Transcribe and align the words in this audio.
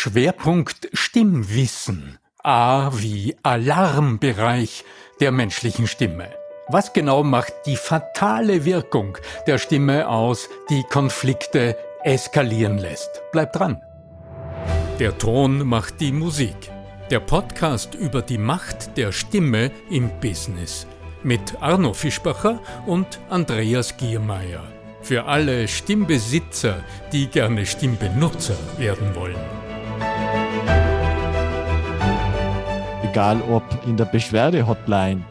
Schwerpunkt 0.00 0.90
Stimmwissen. 0.92 2.18
A 2.44 2.92
wie 2.94 3.34
Alarmbereich 3.42 4.84
der 5.18 5.32
menschlichen 5.32 5.88
Stimme. 5.88 6.28
Was 6.68 6.92
genau 6.92 7.24
macht 7.24 7.52
die 7.66 7.74
fatale 7.74 8.64
Wirkung 8.64 9.18
der 9.48 9.58
Stimme 9.58 10.06
aus, 10.06 10.48
die 10.70 10.84
Konflikte 10.84 11.76
eskalieren 12.04 12.78
lässt? 12.78 13.10
Bleibt 13.32 13.56
dran. 13.56 13.82
Der 15.00 15.18
Ton 15.18 15.66
macht 15.66 16.00
die 16.00 16.12
Musik. 16.12 16.70
Der 17.10 17.18
Podcast 17.18 17.96
über 17.96 18.22
die 18.22 18.38
Macht 18.38 18.96
der 18.96 19.10
Stimme 19.10 19.72
im 19.90 20.10
Business. 20.20 20.86
Mit 21.24 21.60
Arno 21.60 21.92
Fischbacher 21.92 22.60
und 22.86 23.18
Andreas 23.30 23.96
Giermeier. 23.96 24.62
Für 25.02 25.24
alle 25.24 25.66
Stimmbesitzer, 25.66 26.84
die 27.12 27.26
gerne 27.26 27.66
Stimmbenutzer 27.66 28.56
werden 28.78 29.16
wollen. 29.16 29.67
Egal 33.10 33.40
ob 33.40 33.64
in 33.86 33.96
der 33.96 34.04
Beschwerde-Hotline, 34.04 35.24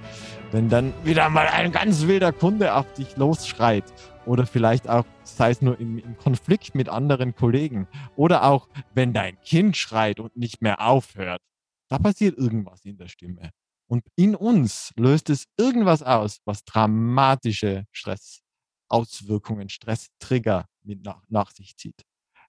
wenn 0.51 0.67
dann 0.67 0.95
wieder 1.05 1.29
mal 1.29 1.47
ein 1.47 1.71
ganz 1.71 2.07
wilder 2.07 2.33
Kunde 2.33 2.73
auf 2.73 2.91
dich 2.93 3.15
losschreit 3.17 3.83
oder 4.25 4.47
vielleicht 4.47 4.89
auch, 4.89 5.05
sei 5.23 5.51
es 5.51 5.61
nur 5.61 5.79
im, 5.79 5.99
im, 5.99 6.17
Konflikt 6.17 6.73
mit 6.73 6.89
anderen 6.89 7.35
Kollegen 7.35 7.87
oder 8.15 8.45
auch, 8.45 8.67
wenn 8.95 9.13
dein 9.13 9.39
Kind 9.41 9.77
schreit 9.77 10.19
und 10.19 10.35
nicht 10.35 10.59
mehr 10.59 10.81
aufhört, 10.81 11.39
da 11.87 11.99
passiert 11.99 12.35
irgendwas 12.35 12.83
in 12.83 12.97
der 12.97 13.09
Stimme. 13.09 13.51
Und 13.85 14.03
in 14.15 14.35
uns 14.35 14.91
löst 14.95 15.29
es 15.29 15.45
irgendwas 15.55 16.01
aus, 16.01 16.39
was 16.45 16.63
dramatische 16.65 17.85
Stressauswirkungen, 17.91 19.69
Stresstrigger 19.69 20.65
mit 20.83 21.05
nach, 21.05 21.21
nach 21.29 21.51
sich 21.51 21.77
zieht. 21.77 22.01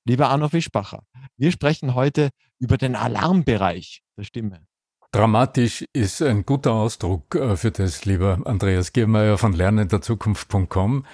Lieber 0.04 0.30
Arno 0.30 0.48
Fischbacher, 0.48 1.04
wir 1.36 1.52
sprechen 1.52 1.94
heute 1.94 2.30
über 2.58 2.78
den 2.78 2.96
Alarmbereich 2.96 4.00
der 4.16 4.24
Stimme. 4.24 4.66
Dramatisch 5.10 5.86
ist 5.94 6.20
ein 6.20 6.44
guter 6.44 6.72
Ausdruck 6.72 7.34
äh, 7.34 7.56
für 7.56 7.70
das, 7.70 8.04
lieber 8.04 8.40
Andreas 8.44 8.92
Giermeier 8.92 9.38
von 9.38 9.54
lernenderzukunft.com. 9.54 11.06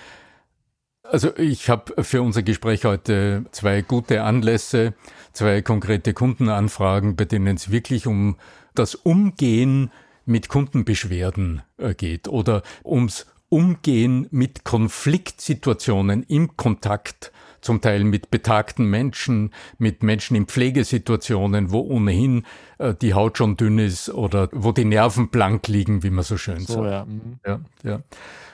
Also 1.04 1.36
ich 1.36 1.68
habe 1.68 2.02
für 2.02 2.22
unser 2.22 2.42
Gespräch 2.42 2.86
heute 2.86 3.44
zwei 3.52 3.82
gute 3.82 4.24
Anlässe, 4.24 4.94
zwei 5.32 5.62
konkrete 5.62 6.12
Kundenanfragen, 6.12 7.14
bei 7.14 7.24
denen 7.24 7.56
es 7.56 7.70
wirklich 7.70 8.08
um 8.08 8.36
das 8.74 8.96
Umgehen 8.96 9.92
mit 10.24 10.48
Kundenbeschwerden 10.48 11.62
äh, 11.76 11.94
geht 11.94 12.26
oder 12.26 12.62
ums 12.84 13.26
Umgehen 13.48 14.26
mit 14.32 14.64
Konfliktsituationen 14.64 16.24
im 16.24 16.56
Kontakt 16.56 17.30
zum 17.64 17.80
Teil 17.80 18.04
mit 18.04 18.30
betagten 18.30 18.86
Menschen, 18.86 19.52
mit 19.78 20.02
Menschen 20.02 20.36
in 20.36 20.46
Pflegesituationen, 20.46 21.72
wo 21.72 21.80
ohnehin 21.80 22.44
äh, 22.78 22.94
die 22.94 23.14
Haut 23.14 23.38
schon 23.38 23.56
dünn 23.56 23.78
ist 23.78 24.10
oder 24.10 24.48
wo 24.52 24.72
die 24.72 24.84
Nerven 24.84 25.28
blank 25.28 25.66
liegen, 25.68 26.02
wie 26.02 26.10
man 26.10 26.24
so 26.24 26.36
schön 26.36 26.60
so, 26.60 26.84
sagt. 26.84 26.86
Ja. 26.86 27.04
Mhm. 27.04 27.38
ja. 27.46 27.60
Ja, 27.82 28.02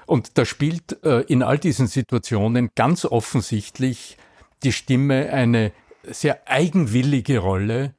Und 0.07 0.39
da 0.39 0.45
spielt 0.45 1.05
äh, 1.05 1.21
in 1.23 1.43
all 1.43 1.59
diesen 1.59 1.87
Situationen 1.87 2.71
ganz 2.75 3.05
offensichtlich 3.05 4.17
die 4.63 4.73
Stimme 4.73 5.31
eine 5.31 5.73
sehr 6.05 6.49
eigenwillige 6.49 7.39
Rolle. 7.39 7.95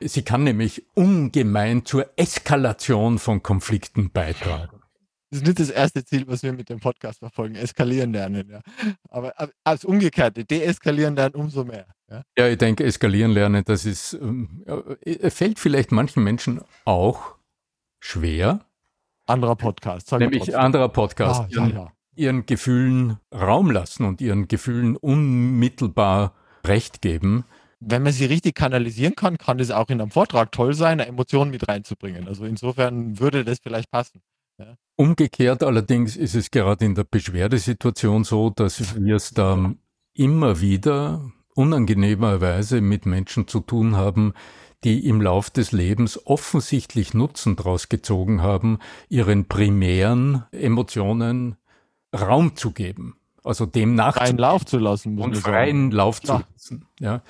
Sie 0.00 0.22
kann 0.22 0.44
nämlich 0.44 0.84
ungemein 0.94 1.84
zur 1.84 2.08
Eskalation 2.16 3.18
von 3.18 3.42
Konflikten 3.42 4.10
beitragen. 4.10 4.79
Das 5.30 5.40
ist 5.40 5.46
nicht 5.46 5.60
das 5.60 5.70
erste 5.70 6.04
Ziel, 6.04 6.26
was 6.26 6.42
wir 6.42 6.52
mit 6.52 6.68
dem 6.68 6.80
Podcast 6.80 7.20
verfolgen. 7.20 7.54
Eskalieren 7.54 8.12
lernen, 8.12 8.48
ja. 8.50 8.60
Aber 9.08 9.32
als 9.62 9.84
Umgekehrte, 9.84 10.44
deeskalieren 10.44 11.14
lernen 11.14 11.36
umso 11.36 11.64
mehr. 11.64 11.86
Ja, 12.10 12.22
ja 12.36 12.48
ich 12.48 12.58
denke, 12.58 12.82
eskalieren 12.84 13.30
lernen, 13.30 13.62
das 13.64 13.86
ist, 13.86 14.14
ähm, 14.14 14.64
äh, 14.66 15.30
fällt 15.30 15.60
vielleicht 15.60 15.92
manchen 15.92 16.24
Menschen 16.24 16.60
auch 16.84 17.36
schwer. 18.00 18.64
Anderer 19.26 19.54
Podcast. 19.54 20.10
Nämlich 20.12 20.56
anderer 20.56 20.88
Podcast. 20.88 21.42
Ah, 21.42 21.48
ihren, 21.48 21.74
ja, 21.74 21.92
ihren 22.16 22.46
Gefühlen 22.46 23.18
Raum 23.32 23.70
lassen 23.70 24.04
und 24.04 24.20
ihren 24.20 24.48
Gefühlen 24.48 24.96
unmittelbar 24.96 26.34
Recht 26.66 27.00
geben 27.02 27.44
wenn 27.80 28.02
man 28.02 28.12
sie 28.12 28.26
richtig 28.26 28.54
kanalisieren 28.54 29.16
kann, 29.16 29.38
kann 29.38 29.58
es 29.58 29.70
auch 29.70 29.88
in 29.88 30.00
einem 30.00 30.10
Vortrag 30.10 30.52
toll 30.52 30.74
sein, 30.74 31.00
eine 31.00 31.06
Emotion 31.06 31.50
mit 31.50 31.66
reinzubringen. 31.66 32.28
Also 32.28 32.44
insofern 32.44 33.18
würde 33.18 33.44
das 33.44 33.58
vielleicht 33.58 33.90
passen. 33.90 34.20
Umgekehrt 34.96 35.62
allerdings 35.62 36.16
ist 36.16 36.34
es 36.34 36.50
gerade 36.50 36.84
in 36.84 36.94
der 36.94 37.04
Beschwerdesituation 37.04 38.24
so, 38.24 38.50
dass 38.50 39.00
wir 39.00 39.16
es 39.16 39.30
da 39.30 39.72
immer 40.14 40.60
wieder 40.60 41.30
unangenehmerweise 41.54 42.80
mit 42.80 43.06
Menschen 43.06 43.48
zu 43.48 43.60
tun 43.60 43.96
haben, 43.96 44.34
die 44.84 45.06
im 45.06 45.20
Lauf 45.20 45.50
des 45.50 45.72
Lebens 45.72 46.26
offensichtlich 46.26 47.14
Nutzen 47.14 47.56
daraus 47.56 47.88
gezogen 47.88 48.42
haben, 48.42 48.78
ihren 49.08 49.46
primären 49.46 50.44
Emotionen 50.52 51.56
Raum 52.14 52.56
zu 52.56 52.72
geben. 52.72 53.16
Also 53.42 53.64
dem 53.66 53.94
nach 53.94 54.16
freien 54.16 54.36
Lauf 54.36 54.66
zu 54.66 54.78
lassen 54.78 55.18
und 55.18 55.36
freien 55.36 55.84
sagen. 55.84 55.90
Lauf 55.92 56.20
zu 56.20 56.32
lassen. 56.32 56.86
Ja 56.98 57.22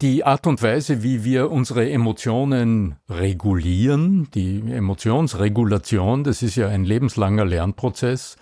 die 0.00 0.24
Art 0.24 0.46
und 0.46 0.62
Weise, 0.62 1.02
wie 1.02 1.24
wir 1.24 1.50
unsere 1.50 1.90
Emotionen 1.90 2.96
regulieren, 3.08 4.28
die 4.32 4.60
Emotionsregulation, 4.70 6.22
das 6.22 6.42
ist 6.42 6.54
ja 6.54 6.68
ein 6.68 6.84
lebenslanger 6.84 7.44
Lernprozess. 7.44 8.36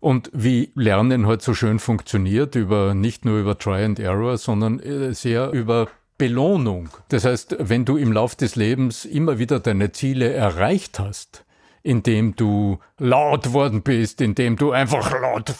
Und 0.00 0.30
wie 0.32 0.72
Lernen 0.74 1.26
heute 1.26 1.44
so 1.44 1.54
schön 1.54 1.78
funktioniert, 1.78 2.54
über, 2.54 2.94
nicht 2.94 3.24
nur 3.24 3.38
über 3.38 3.58
Try 3.58 3.84
and 3.84 3.98
Error, 3.98 4.38
sondern 4.38 4.78
äh, 4.80 5.12
sehr 5.12 5.50
über 5.50 5.88
Belohnung. 6.16 6.88
Das 7.08 7.24
heißt, 7.24 7.56
wenn 7.58 7.84
du 7.84 7.96
im 7.96 8.12
Lauf 8.12 8.34
des 8.34 8.56
Lebens 8.56 9.04
immer 9.04 9.38
wieder 9.38 9.60
deine 9.60 9.92
Ziele 9.92 10.32
erreicht 10.32 10.98
hast, 10.98 11.44
indem 11.82 12.34
du 12.34 12.78
laut 12.98 13.52
worden 13.52 13.82
bist, 13.82 14.20
indem 14.20 14.56
du 14.56 14.72
einfach 14.72 15.12
laut, 15.20 15.54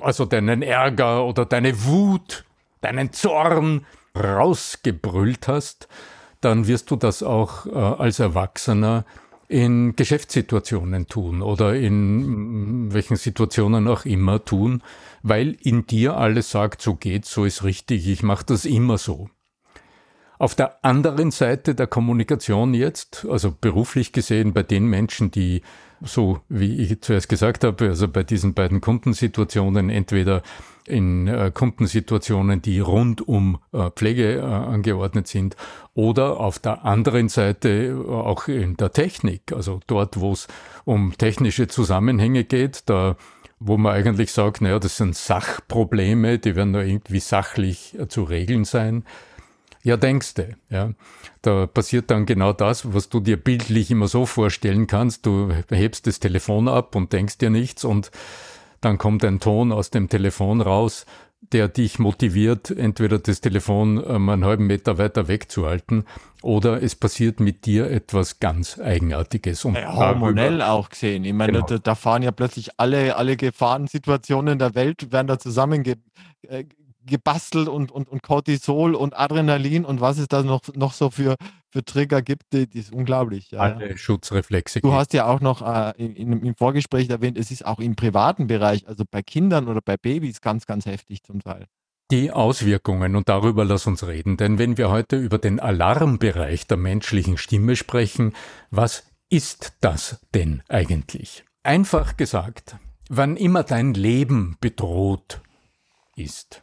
also 0.00 0.24
deinen 0.24 0.62
Ärger 0.62 1.24
oder 1.24 1.46
deine 1.46 1.84
Wut 1.84 2.44
deinen 2.84 3.12
Zorn 3.12 3.84
rausgebrüllt 4.16 5.48
hast, 5.48 5.88
dann 6.40 6.66
wirst 6.66 6.90
du 6.90 6.96
das 6.96 7.22
auch 7.22 7.66
äh, 7.66 7.70
als 7.72 8.20
Erwachsener 8.20 9.04
in 9.48 9.94
Geschäftssituationen 9.96 11.06
tun 11.06 11.42
oder 11.42 11.74
in 11.74 12.86
mm, 12.86 12.92
welchen 12.94 13.16
Situationen 13.16 13.88
auch 13.88 14.04
immer 14.04 14.44
tun, 14.44 14.82
weil 15.22 15.56
in 15.62 15.86
dir 15.86 16.16
alles 16.16 16.50
sagt, 16.50 16.82
so 16.82 16.94
geht's, 16.94 17.30
so 17.30 17.44
ist 17.44 17.64
richtig, 17.64 18.08
ich 18.08 18.22
mache 18.22 18.44
das 18.46 18.64
immer 18.64 18.98
so. 18.98 19.28
Auf 20.38 20.54
der 20.54 20.84
anderen 20.84 21.30
Seite 21.30 21.74
der 21.74 21.86
Kommunikation 21.86 22.74
jetzt, 22.74 23.26
also 23.30 23.54
beruflich 23.58 24.12
gesehen 24.12 24.52
bei 24.52 24.62
den 24.62 24.86
Menschen, 24.86 25.30
die 25.30 25.62
so 26.04 26.40
wie 26.48 26.82
ich 26.82 27.00
zuerst 27.00 27.28
gesagt 27.28 27.64
habe, 27.64 27.86
also 27.86 28.08
bei 28.08 28.22
diesen 28.22 28.54
beiden 28.54 28.80
Kundensituationen 28.80 29.90
entweder 29.90 30.42
in 30.86 31.28
äh, 31.28 31.50
Kundensituationen, 31.52 32.60
die 32.60 32.80
rund 32.80 33.26
um 33.26 33.58
äh, 33.72 33.90
Pflege 33.90 34.36
äh, 34.36 34.40
angeordnet 34.42 35.26
sind 35.26 35.56
oder 35.94 36.38
auf 36.38 36.58
der 36.58 36.84
anderen 36.84 37.28
Seite 37.28 37.68
äh, 37.68 38.10
auch 38.10 38.48
in 38.48 38.76
der 38.76 38.92
Technik, 38.92 39.52
also 39.52 39.80
dort, 39.86 40.20
wo 40.20 40.32
es 40.32 40.46
um 40.84 41.16
technische 41.16 41.68
Zusammenhänge 41.68 42.44
geht, 42.44 42.82
da 42.86 43.16
wo 43.60 43.78
man 43.78 43.94
eigentlich 43.94 44.30
sagt, 44.32 44.60
naja, 44.60 44.78
das 44.78 44.96
sind 44.98 45.16
Sachprobleme, 45.16 46.38
die 46.38 46.54
werden 46.54 46.72
nur 46.72 46.82
irgendwie 46.82 47.20
sachlich 47.20 47.98
äh, 47.98 48.08
zu 48.08 48.24
regeln 48.24 48.64
sein. 48.64 49.04
Ja, 49.84 49.98
denkst 49.98 50.34
du, 50.34 50.56
ja. 50.70 50.92
Da 51.42 51.66
passiert 51.66 52.10
dann 52.10 52.24
genau 52.24 52.54
das, 52.54 52.94
was 52.94 53.10
du 53.10 53.20
dir 53.20 53.36
bildlich 53.36 53.90
immer 53.90 54.08
so 54.08 54.24
vorstellen 54.24 54.86
kannst. 54.86 55.26
Du 55.26 55.52
hebst 55.70 56.06
das 56.06 56.20
Telefon 56.20 56.68
ab 56.68 56.96
und 56.96 57.12
denkst 57.12 57.36
dir 57.36 57.50
nichts 57.50 57.84
und 57.84 58.10
dann 58.80 58.96
kommt 58.96 59.24
ein 59.24 59.40
Ton 59.40 59.72
aus 59.72 59.90
dem 59.90 60.08
Telefon 60.08 60.62
raus, 60.62 61.04
der 61.52 61.68
dich 61.68 61.98
motiviert, 61.98 62.70
entweder 62.70 63.18
das 63.18 63.42
Telefon 63.42 64.02
ähm, 64.06 64.30
einen 64.30 64.46
halben 64.46 64.66
Meter 64.66 64.96
weiter 64.96 65.28
wegzuhalten 65.28 66.04
oder 66.40 66.82
es 66.82 66.94
passiert 66.94 67.38
mit 67.38 67.66
dir 67.66 67.90
etwas 67.90 68.40
ganz 68.40 68.78
Eigenartiges. 68.78 69.66
Und 69.66 69.74
ja, 69.74 69.94
hormonell 69.94 70.62
auch 70.62 70.88
gesehen. 70.88 71.24
Ich 71.24 71.34
meine, 71.34 71.52
genau. 71.52 71.66
da, 71.66 71.76
da, 71.76 71.94
fahren 71.94 72.22
ja 72.22 72.30
plötzlich 72.30 72.70
alle, 72.78 73.16
alle 73.16 73.36
Gefahrensituationen 73.36 74.58
der 74.58 74.74
Welt, 74.74 75.12
werden 75.12 75.26
da 75.26 75.38
zusammenge 75.38 75.96
äh, 76.48 76.64
gebastelt 77.06 77.68
und, 77.68 77.90
und, 77.90 78.08
und 78.08 78.22
Cortisol 78.22 78.94
und 78.94 79.16
Adrenalin 79.16 79.84
und 79.84 80.00
was 80.00 80.18
es 80.18 80.28
da 80.28 80.42
noch, 80.42 80.62
noch 80.74 80.92
so 80.92 81.10
für, 81.10 81.36
für 81.70 81.84
Trigger 81.84 82.22
gibt, 82.22 82.52
die, 82.52 82.68
die 82.68 82.78
ist 82.78 82.92
unglaublich. 82.92 83.50
Ja. 83.50 83.60
Alle 83.60 83.96
Schutzreflexe. 83.96 84.80
Du 84.80 84.92
hast 84.92 85.12
ja 85.12 85.26
auch 85.26 85.40
noch 85.40 85.62
äh, 85.62 85.92
in, 85.96 86.44
im 86.44 86.54
Vorgespräch 86.54 87.10
erwähnt, 87.10 87.38
es 87.38 87.50
ist 87.50 87.66
auch 87.66 87.78
im 87.78 87.96
privaten 87.96 88.46
Bereich, 88.46 88.86
also 88.88 89.04
bei 89.10 89.22
Kindern 89.22 89.68
oder 89.68 89.80
bei 89.84 89.96
Babys 89.96 90.40
ganz, 90.40 90.66
ganz 90.66 90.86
heftig 90.86 91.22
zum 91.22 91.40
Teil. 91.40 91.66
Die 92.10 92.30
Auswirkungen, 92.30 93.16
und 93.16 93.28
darüber 93.28 93.64
lass 93.64 93.86
uns 93.86 94.06
reden, 94.06 94.36
denn 94.36 94.58
wenn 94.58 94.76
wir 94.76 94.90
heute 94.90 95.16
über 95.16 95.38
den 95.38 95.58
Alarmbereich 95.58 96.66
der 96.66 96.76
menschlichen 96.76 97.38
Stimme 97.38 97.76
sprechen, 97.76 98.34
was 98.70 99.04
ist 99.30 99.72
das 99.80 100.20
denn 100.34 100.62
eigentlich? 100.68 101.44
Einfach 101.62 102.18
gesagt, 102.18 102.76
wann 103.08 103.36
immer 103.36 103.62
dein 103.62 103.94
Leben 103.94 104.56
bedroht 104.60 105.40
ist, 106.14 106.62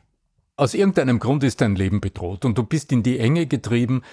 Aus 0.58 0.74
irgendeinem 0.74 1.20
Grund 1.20 1.44
ist 1.44 1.62
dein 1.62 1.76
Leben 1.76 2.02
bedroht 2.02 2.46
und 2.46 2.58
du 2.58 2.64
bist 2.64 2.92
in 2.92 3.04
die 3.04 3.20
Enge 3.20 3.48
getrieben 3.48 4.04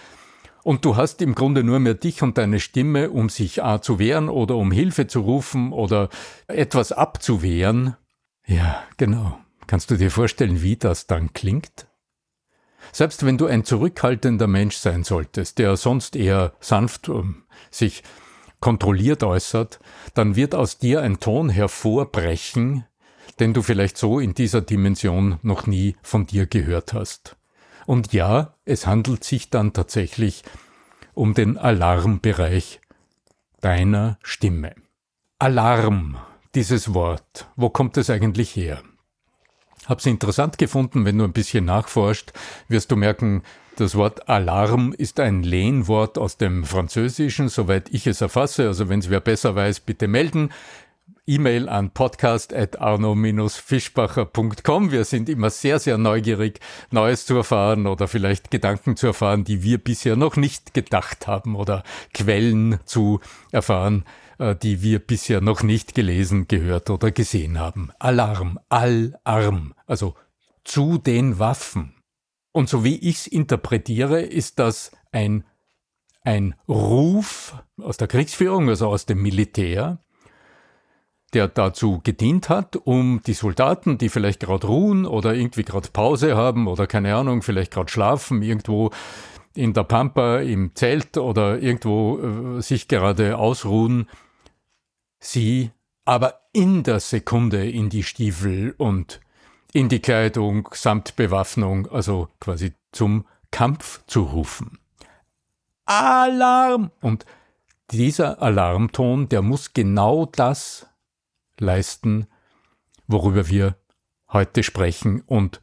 und 0.63 0.85
du 0.85 0.97
hast 0.97 1.23
im 1.23 1.35
Grunde 1.35 1.65
nur 1.65 1.79
mehr 1.79 1.95
dich 1.95 2.23
und 2.23 2.39
deine 2.39 2.61
Stimme, 2.61 3.11
um 3.11 3.29
sich 3.29 3.63
A 3.63 3.81
zu 3.81 3.99
wehren 3.99 4.29
oder 4.29 4.57
um 4.57 4.71
Hilfe 4.71 5.07
zu 5.07 5.21
rufen 5.21 5.73
oder 5.73 6.09
etwas 6.47 6.93
abzuwehren. 6.93 7.97
Ja, 8.47 8.83
genau. 8.97 9.39
Kannst 9.67 9.91
du 9.91 9.97
dir 9.97 10.11
vorstellen, 10.11 10.63
wie 10.63 10.77
das 10.77 11.07
dann 11.07 11.33
klingt? 11.35 11.87
Selbst 12.93 13.27
wenn 13.27 13.37
du 13.37 13.47
ein 13.47 13.65
zurückhaltender 13.65 14.47
Mensch 14.47 14.77
sein 14.77 15.05
solltest, 15.05 15.59
der 15.59 15.77
sonst 15.77 16.17
eher 16.17 16.55
sanft 16.61 17.09
um, 17.09 17.19
ähm, 17.19 17.43
sich 17.71 18.03
kontrolliert 18.61 19.23
äußert, 19.23 19.79
dann 20.15 20.37
wird 20.37 20.55
aus 20.55 20.79
dir 20.79 21.03
ein 21.03 21.21
Ton 21.21 21.49
hervorbrechen, 21.49 22.85
den 23.37 23.55
du 23.55 23.63
vielleicht 23.63 23.97
so 23.97 24.21
in 24.21 24.35
dieser 24.35 24.61
Dimension 24.61 25.39
noch 25.43 25.67
nie 25.67 25.97
von 26.03 26.27
dir 26.27 26.47
gehört 26.47 26.93
hast. 26.93 27.37
Und 27.87 28.13
ja, 28.13 28.55
es 28.65 28.87
handelt 28.87 29.25
sich 29.25 29.51
dann 29.51 29.73
tatsächlich 29.73 30.45
um 31.15 31.35
den 31.35 31.57
Alarmbereich 31.57 32.81
deiner 33.61 34.19
Stimme. 34.23 34.75
Alarm, 35.39 36.19
dieses 36.55 36.95
Wort, 36.95 37.47
wo 37.57 37.71
kommt 37.71 37.97
es 37.97 38.11
eigentlich 38.11 38.55
her? 38.55 38.83
Hab's 39.87 40.07
interessant 40.07 40.59
gefunden, 40.59 41.05
wenn 41.05 41.17
du 41.17 41.25
ein 41.25 41.33
bisschen 41.33 41.65
nachforscht, 41.65 42.33
wirst 42.69 42.91
du 42.91 42.97
merken, 42.97 43.43
das 43.79 43.95
Wort 43.95 44.29
Alarm 44.29 44.93
ist 44.93 45.21
ein 45.21 45.45
Lehnwort 45.45 46.19
aus 46.19 46.37
dem 46.37 46.65
Französischen, 46.65 47.49
soweit 47.49 47.89
ich 47.95 48.09
es 48.09 48.21
erfasse. 48.21 48.67
Also 48.67 48.89
wenn 48.89 48.99
es 48.99 49.09
wer 49.09 49.21
besser 49.21 49.55
weiß, 49.55 49.81
bitte 49.81 50.09
melden. 50.09 50.51
E-Mail 51.29 51.69
an 51.69 51.91
podcast.arno-fischbacher.com. 51.91 54.91
Wir 54.91 55.05
sind 55.05 55.29
immer 55.29 55.51
sehr, 55.51 55.79
sehr 55.79 55.99
neugierig, 55.99 56.61
Neues 56.91 57.27
zu 57.27 57.37
erfahren 57.37 57.87
oder 57.87 58.09
vielleicht 58.09 58.51
Gedanken 58.51 58.97
zu 58.97 59.09
erfahren, 59.09 59.45
die 59.45 59.63
wir 59.63 59.77
bisher 59.77 60.17
noch 60.17 60.37
nicht 60.37 60.73
gedacht 60.73 61.27
haben 61.27 61.55
oder 61.55 61.83
Quellen 62.15 62.81
zu 62.87 63.21
erfahren, 63.53 64.07
äh, 64.39 64.57
die 64.57 64.81
wir 64.81 65.01
bisher 65.01 65.43
noch 65.43 65.63
nicht 65.63 65.95
gelesen, 65.95 66.49
gehört 66.49 66.89
oder 66.89 67.11
gesehen 67.11 67.59
haben. 67.59 67.91
Alarm, 67.99 68.59
Alarm, 68.71 69.75
also 69.87 70.15
zu 70.65 70.97
den 70.97 71.39
Waffen. 71.39 71.95
Und 72.53 72.71
so 72.71 72.85
wie 72.85 72.97
ich 72.97 73.17
es 73.17 73.27
interpretiere, 73.27 74.23
ist 74.23 74.59
das 74.59 74.93
ein, 75.13 75.45
ein 76.23 76.55
Ruf 76.67 77.55
aus 77.77 77.99
der 77.99 78.09
Kriegsführung, 78.09 78.71
also 78.71 78.89
aus 78.89 79.05
dem 79.05 79.21
Militär, 79.21 79.99
der 81.35 81.49
dazu 81.49 82.01
gedient 82.03 82.49
hat, 82.49 82.77
um 82.77 83.21
die 83.27 83.35
Soldaten, 83.35 83.99
die 83.99 84.09
vielleicht 84.09 84.41
gerade 84.41 84.67
ruhen 84.67 85.05
oder 85.05 85.35
irgendwie 85.35 85.63
gerade 85.63 85.89
Pause 85.93 86.37
haben 86.37 86.67
oder 86.67 86.87
keine 86.87 87.15
Ahnung, 87.15 87.43
vielleicht 87.43 87.73
gerade 87.73 87.91
schlafen, 87.91 88.43
irgendwo 88.43 88.91
in 89.55 89.73
der 89.73 89.85
Pampa 89.85 90.39
im 90.39 90.75
Zelt 90.75 91.19
oder 91.19 91.59
irgendwo 91.59 92.19
äh, 92.59 92.63
sich 92.63 92.89
gerade 92.89 93.37
ausruhen, 93.37 94.09
sie 95.19 95.71
aber 96.05 96.41
in 96.53 96.83
der 96.83 97.01
Sekunde 97.01 97.69
in 97.69 97.91
die 97.91 98.03
Stiefel 98.03 98.75
und 98.79 99.21
in 99.73 99.89
die 99.89 100.01
Kleidung 100.01 100.69
samt 100.73 101.17
Bewaffnung, 101.17 101.87
also 101.89 102.29
quasi 102.41 102.73
zum 102.93 103.27
Kampf 103.51 104.03
zu 104.07 104.23
rufen. 104.23 104.79
Alarm! 105.85 106.91
Und 107.01 107.27
dieser 107.91 108.43
Alarmton, 108.43 109.29
der 109.29 109.43
muss 109.43 109.73
genau 109.73 110.27
das 110.27 110.88
leisten, 111.61 112.27
worüber 113.07 113.49
wir 113.49 113.77
heute 114.31 114.63
sprechen 114.63 115.23
und 115.23 115.61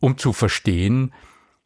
um 0.00 0.18
zu 0.18 0.32
verstehen, 0.32 1.12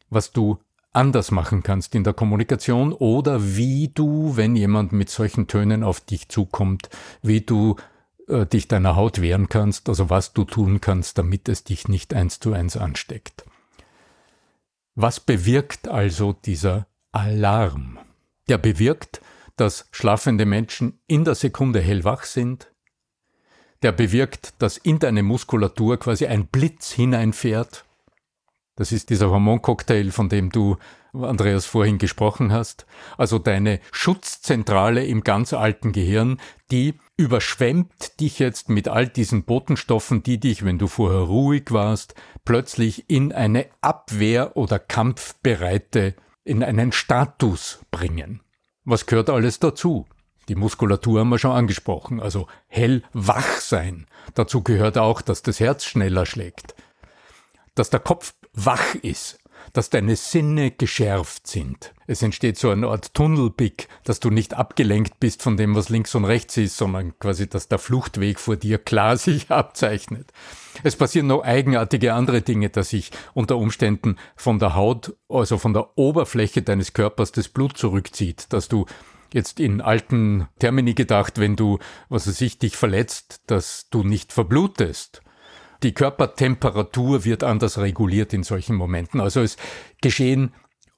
was 0.09 0.31
du 0.31 0.59
anders 0.91 1.31
machen 1.31 1.63
kannst 1.63 1.93
in 1.95 2.03
der 2.03 2.13
Kommunikation 2.13 2.93
oder 2.93 3.55
wie 3.55 3.89
du, 3.89 4.35
wenn 4.35 4.55
jemand 4.55 4.91
mit 4.91 5.09
solchen 5.09 5.47
Tönen 5.47 5.83
auf 5.83 6.01
dich 6.01 6.29
zukommt, 6.29 6.89
wie 7.21 7.41
du 7.41 7.75
äh, 8.27 8.45
dich 8.45 8.67
deiner 8.67 8.95
Haut 8.95 9.21
wehren 9.21 9.49
kannst, 9.49 9.89
also 9.89 10.09
was 10.09 10.33
du 10.33 10.45
tun 10.45 10.81
kannst, 10.81 11.17
damit 11.17 11.47
es 11.49 11.63
dich 11.63 11.87
nicht 11.87 12.13
eins 12.13 12.39
zu 12.39 12.53
eins 12.53 12.77
ansteckt. 12.77 13.45
Was 14.95 15.19
bewirkt 15.19 15.87
also 15.87 16.33
dieser 16.33 16.87
Alarm? 17.11 17.99
Der 18.47 18.57
bewirkt, 18.57 19.21
dass 19.55 19.87
schlafende 19.91 20.45
Menschen 20.45 20.99
in 21.07 21.23
der 21.23 21.35
Sekunde 21.35 21.79
hellwach 21.81 22.23
sind, 22.23 22.71
der 23.83 23.91
bewirkt, 23.91 24.53
dass 24.59 24.77
in 24.77 24.99
deine 24.99 25.23
Muskulatur 25.23 25.97
quasi 25.97 26.27
ein 26.27 26.47
Blitz 26.47 26.91
hineinfährt. 26.91 27.85
Das 28.75 28.91
ist 28.91 29.09
dieser 29.09 29.29
Hormoncocktail, 29.29 30.11
von 30.11 30.29
dem 30.29 30.51
du 30.51 30.77
Andreas 31.13 31.65
vorhin 31.65 31.97
gesprochen 31.97 32.51
hast, 32.51 32.85
also 33.17 33.39
deine 33.39 33.79
Schutzzentrale 33.91 35.05
im 35.05 35.23
ganz 35.23 35.53
alten 35.53 35.91
Gehirn, 35.91 36.39
die 36.71 36.93
überschwemmt 37.17 38.19
dich 38.19 38.39
jetzt 38.39 38.69
mit 38.69 38.87
all 38.87 39.07
diesen 39.07 39.43
Botenstoffen, 39.43 40.23
die 40.23 40.39
dich, 40.39 40.63
wenn 40.63 40.77
du 40.77 40.87
vorher 40.87 41.21
ruhig 41.21 41.71
warst, 41.71 42.15
plötzlich 42.45 43.09
in 43.09 43.33
eine 43.33 43.65
Abwehr- 43.81 44.55
oder 44.55 44.79
Kampfbereite, 44.79 46.15
in 46.43 46.63
einen 46.63 46.91
Status 46.91 47.79
bringen. 47.91 48.41
Was 48.85 49.05
gehört 49.05 49.29
alles 49.29 49.59
dazu? 49.59 50.05
Die 50.49 50.55
Muskulatur 50.55 51.19
haben 51.19 51.29
wir 51.29 51.37
schon 51.37 51.51
angesprochen, 51.51 52.19
also 52.19 52.47
hellwach 52.67 53.61
sein. 53.61 54.07
Dazu 54.33 54.63
gehört 54.63 54.97
auch, 54.97 55.21
dass 55.21 55.43
das 55.43 55.59
Herz 55.59 55.85
schneller 55.85 56.25
schlägt, 56.25 56.73
dass 57.75 57.91
der 57.91 57.99
Kopf 57.99 58.33
wach 58.53 58.95
ist, 58.95 59.37
dass 59.73 59.91
deine 59.91 60.15
Sinne 60.15 60.71
geschärft 60.71 61.45
sind. 61.45 61.93
Es 62.07 62.23
entsteht 62.23 62.57
so 62.57 62.71
eine 62.71 62.87
Art 62.87 63.13
Tunnelblick, 63.13 63.87
dass 64.03 64.19
du 64.19 64.31
nicht 64.31 64.55
abgelenkt 64.55 65.19
bist 65.19 65.43
von 65.43 65.57
dem, 65.57 65.75
was 65.75 65.89
links 65.89 66.15
und 66.15 66.25
rechts 66.25 66.57
ist, 66.57 66.77
sondern 66.77 67.17
quasi, 67.19 67.47
dass 67.47 67.67
der 67.67 67.77
Fluchtweg 67.77 68.39
vor 68.39 68.55
dir 68.55 68.79
klar 68.79 69.17
sich 69.17 69.51
abzeichnet. 69.51 70.31
Es 70.83 70.95
passieren 70.95 71.27
noch 71.27 71.43
eigenartige 71.43 72.15
andere 72.15 72.41
Dinge, 72.41 72.69
dass 72.69 72.89
sich 72.89 73.11
unter 73.35 73.57
Umständen 73.57 74.17
von 74.35 74.57
der 74.57 74.75
Haut, 74.75 75.15
also 75.27 75.59
von 75.59 75.73
der 75.73 75.95
Oberfläche 75.95 76.63
deines 76.63 76.93
Körpers 76.93 77.31
das 77.31 77.49
Blut 77.49 77.77
zurückzieht, 77.77 78.51
dass 78.51 78.67
du 78.67 78.87
jetzt 79.33 79.59
in 79.59 79.81
alten 79.81 80.47
Termini 80.59 80.93
gedacht, 80.93 81.39
wenn 81.39 81.55
du, 81.55 81.79
was 82.09 82.27
weiß 82.27 82.41
ich, 82.41 82.59
dich 82.59 82.77
verletzt, 82.77 83.41
dass 83.47 83.87
du 83.89 84.03
nicht 84.03 84.33
verblutest. 84.33 85.21
Die 85.83 85.93
Körpertemperatur 85.93 87.23
wird 87.25 87.43
anders 87.43 87.77
reguliert 87.77 88.33
in 88.33 88.43
solchen 88.43 88.75
Momenten. 88.75 89.21
Also 89.21 89.41
es 89.41 89.57
geschehen 90.01 90.53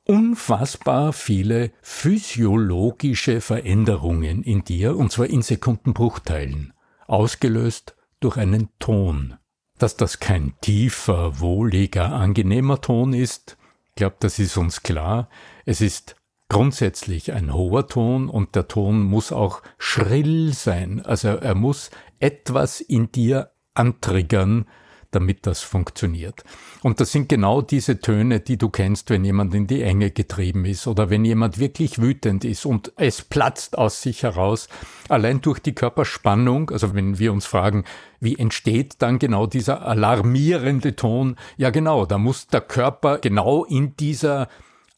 unfassbar 0.05 1.13
viele 1.13 1.71
physiologische 1.81 3.41
Veränderungen 3.41 4.43
in 4.43 4.63
dir, 4.63 4.97
und 4.97 5.11
zwar 5.11 5.27
in 5.27 5.41
Sekundenbruchteilen, 5.41 6.73
ausgelöst 7.07 7.95
durch 8.19 8.37
einen 8.37 8.69
Ton. 8.79 9.35
Dass 9.77 9.97
das 9.97 10.19
kein 10.19 10.53
tiefer, 10.61 11.39
wohliger, 11.39 12.11
angenehmer 12.13 12.81
Ton 12.81 13.13
ist, 13.13 13.57
ich 13.91 13.95
glaube, 13.95 14.15
das 14.19 14.39
ist 14.39 14.55
uns 14.57 14.83
klar. 14.83 15.29
Es 15.65 15.81
ist 15.81 16.15
grundsätzlich 16.51 17.31
ein 17.31 17.53
hoher 17.53 17.87
Ton 17.87 18.27
und 18.27 18.55
der 18.55 18.67
Ton 18.67 19.03
muss 19.03 19.31
auch 19.31 19.61
schrill 19.77 20.51
sein. 20.51 20.99
Also 20.99 21.29
er 21.29 21.55
muss 21.55 21.91
etwas 22.19 22.81
in 22.81 23.09
dir 23.09 23.51
antriggern, 23.73 24.65
damit 25.11 25.47
das 25.47 25.61
funktioniert. 25.61 26.43
Und 26.83 26.99
das 26.99 27.13
sind 27.13 27.29
genau 27.29 27.61
diese 27.61 28.01
Töne, 28.01 28.41
die 28.41 28.57
du 28.57 28.67
kennst, 28.67 29.09
wenn 29.09 29.23
jemand 29.23 29.55
in 29.55 29.65
die 29.65 29.81
Enge 29.81 30.11
getrieben 30.11 30.65
ist 30.65 30.87
oder 30.87 31.09
wenn 31.09 31.23
jemand 31.23 31.57
wirklich 31.57 32.01
wütend 32.01 32.43
ist 32.43 32.65
und 32.65 32.91
es 32.97 33.21
platzt 33.21 33.77
aus 33.77 34.01
sich 34.01 34.23
heraus, 34.23 34.67
allein 35.07 35.39
durch 35.39 35.59
die 35.59 35.73
Körperspannung, 35.73 36.69
also 36.71 36.93
wenn 36.93 37.17
wir 37.17 37.31
uns 37.31 37.45
fragen, 37.45 37.85
wie 38.19 38.37
entsteht 38.37 38.95
dann 39.01 39.19
genau 39.19 39.47
dieser 39.47 39.87
alarmierende 39.87 40.97
Ton? 40.97 41.37
Ja 41.55 41.69
genau, 41.69 42.05
da 42.05 42.17
muss 42.17 42.47
der 42.47 42.59
Körper 42.59 43.19
genau 43.19 43.63
in 43.63 43.95
dieser 43.95 44.49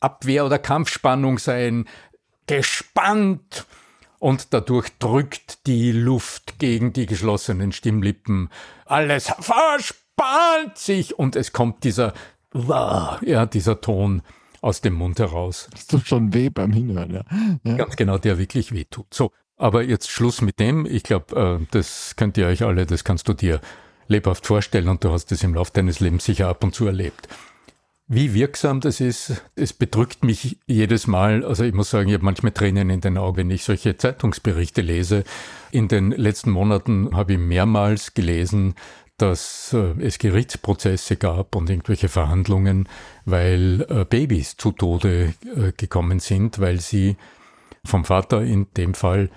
Abwehr- 0.03 0.45
oder 0.45 0.59
Kampfspannung 0.59 1.39
sein, 1.39 1.85
gespannt, 2.47 3.65
und 4.23 4.53
dadurch 4.53 4.87
drückt 4.99 5.67
die 5.67 5.91
Luft 5.91 6.57
gegen 6.57 6.93
die 6.93 7.07
geschlossenen 7.07 7.73
Stimmlippen. 7.73 8.47
Alles 8.85 9.25
verspannt 9.39 10.77
sich 10.77 11.19
und 11.19 11.35
es 11.35 11.51
kommt 11.51 11.83
dieser, 11.83 12.13
ja, 12.53 13.45
dieser 13.45 13.81
Ton 13.81 14.21
aus 14.61 14.79
dem 14.79 14.93
Mund 14.93 15.19
heraus. 15.19 15.67
Das 15.73 15.87
tut 15.87 16.07
schon 16.07 16.33
weh 16.33 16.49
beim 16.49 16.71
Hinhören, 16.71 17.13
ja. 17.13 17.23
ja. 17.65 17.75
Ganz 17.75 17.97
genau, 17.97 18.17
der 18.17 18.37
wirklich 18.37 18.71
weh 18.71 18.85
tut. 18.85 19.13
So, 19.13 19.33
aber 19.57 19.83
jetzt 19.83 20.09
Schluss 20.09 20.39
mit 20.39 20.57
dem. 20.57 20.85
Ich 20.85 21.03
glaube, 21.03 21.59
äh, 21.61 21.67
das 21.71 22.15
könnt 22.15 22.37
ihr 22.37 22.47
euch 22.47 22.63
alle, 22.63 22.85
das 22.85 23.03
kannst 23.03 23.27
du 23.27 23.33
dir 23.33 23.59
lebhaft 24.07 24.47
vorstellen 24.47 24.87
und 24.87 25.03
du 25.03 25.11
hast 25.11 25.33
es 25.33 25.43
im 25.43 25.53
Laufe 25.53 25.73
deines 25.73 25.99
Lebens 25.99 26.23
sicher 26.23 26.47
ab 26.47 26.63
und 26.63 26.73
zu 26.73 26.87
erlebt. 26.87 27.27
Wie 28.07 28.33
wirksam 28.33 28.81
das 28.81 28.99
ist, 28.99 29.41
es 29.55 29.71
bedrückt 29.71 30.25
mich 30.25 30.59
jedes 30.67 31.07
Mal. 31.07 31.45
Also 31.45 31.63
ich 31.63 31.73
muss 31.73 31.89
sagen, 31.89 32.09
ich 32.09 32.15
habe 32.15 32.25
manchmal 32.25 32.51
Tränen 32.51 32.89
in 32.89 32.99
den 32.99 33.17
Augen, 33.17 33.37
wenn 33.37 33.49
ich 33.49 33.63
solche 33.63 33.95
Zeitungsberichte 33.95 34.81
lese. 34.81 35.23
In 35.71 35.87
den 35.87 36.11
letzten 36.11 36.51
Monaten 36.51 37.15
habe 37.15 37.33
ich 37.33 37.39
mehrmals 37.39 38.13
gelesen, 38.13 38.75
dass 39.17 39.73
äh, 39.73 39.93
es 40.01 40.19
Gerichtsprozesse 40.19 41.15
gab 41.15 41.55
und 41.55 41.69
irgendwelche 41.69 42.09
Verhandlungen, 42.09 42.89
weil 43.25 43.85
äh, 43.89 44.05
Babys 44.05 44.57
zu 44.57 44.71
Tode 44.73 45.33
äh, 45.55 45.71
gekommen 45.71 46.19
sind, 46.19 46.59
weil 46.59 46.81
sie 46.81 47.15
vom 47.85 48.03
Vater 48.03 48.41
in 48.41 48.67
dem 48.75 48.95
Fall 48.95 49.29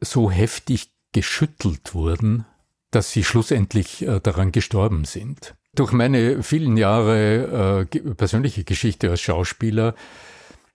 so 0.00 0.30
heftig 0.30 0.90
geschüttelt 1.12 1.94
wurden, 1.94 2.44
dass 2.90 3.12
sie 3.12 3.24
schlussendlich 3.24 4.06
daran 4.22 4.52
gestorben 4.52 5.04
sind. 5.04 5.54
Durch 5.74 5.92
meine 5.92 6.42
vielen 6.42 6.76
Jahre 6.76 7.86
äh, 7.92 8.14
persönliche 8.14 8.64
Geschichte 8.64 9.10
als 9.10 9.20
Schauspieler 9.20 9.94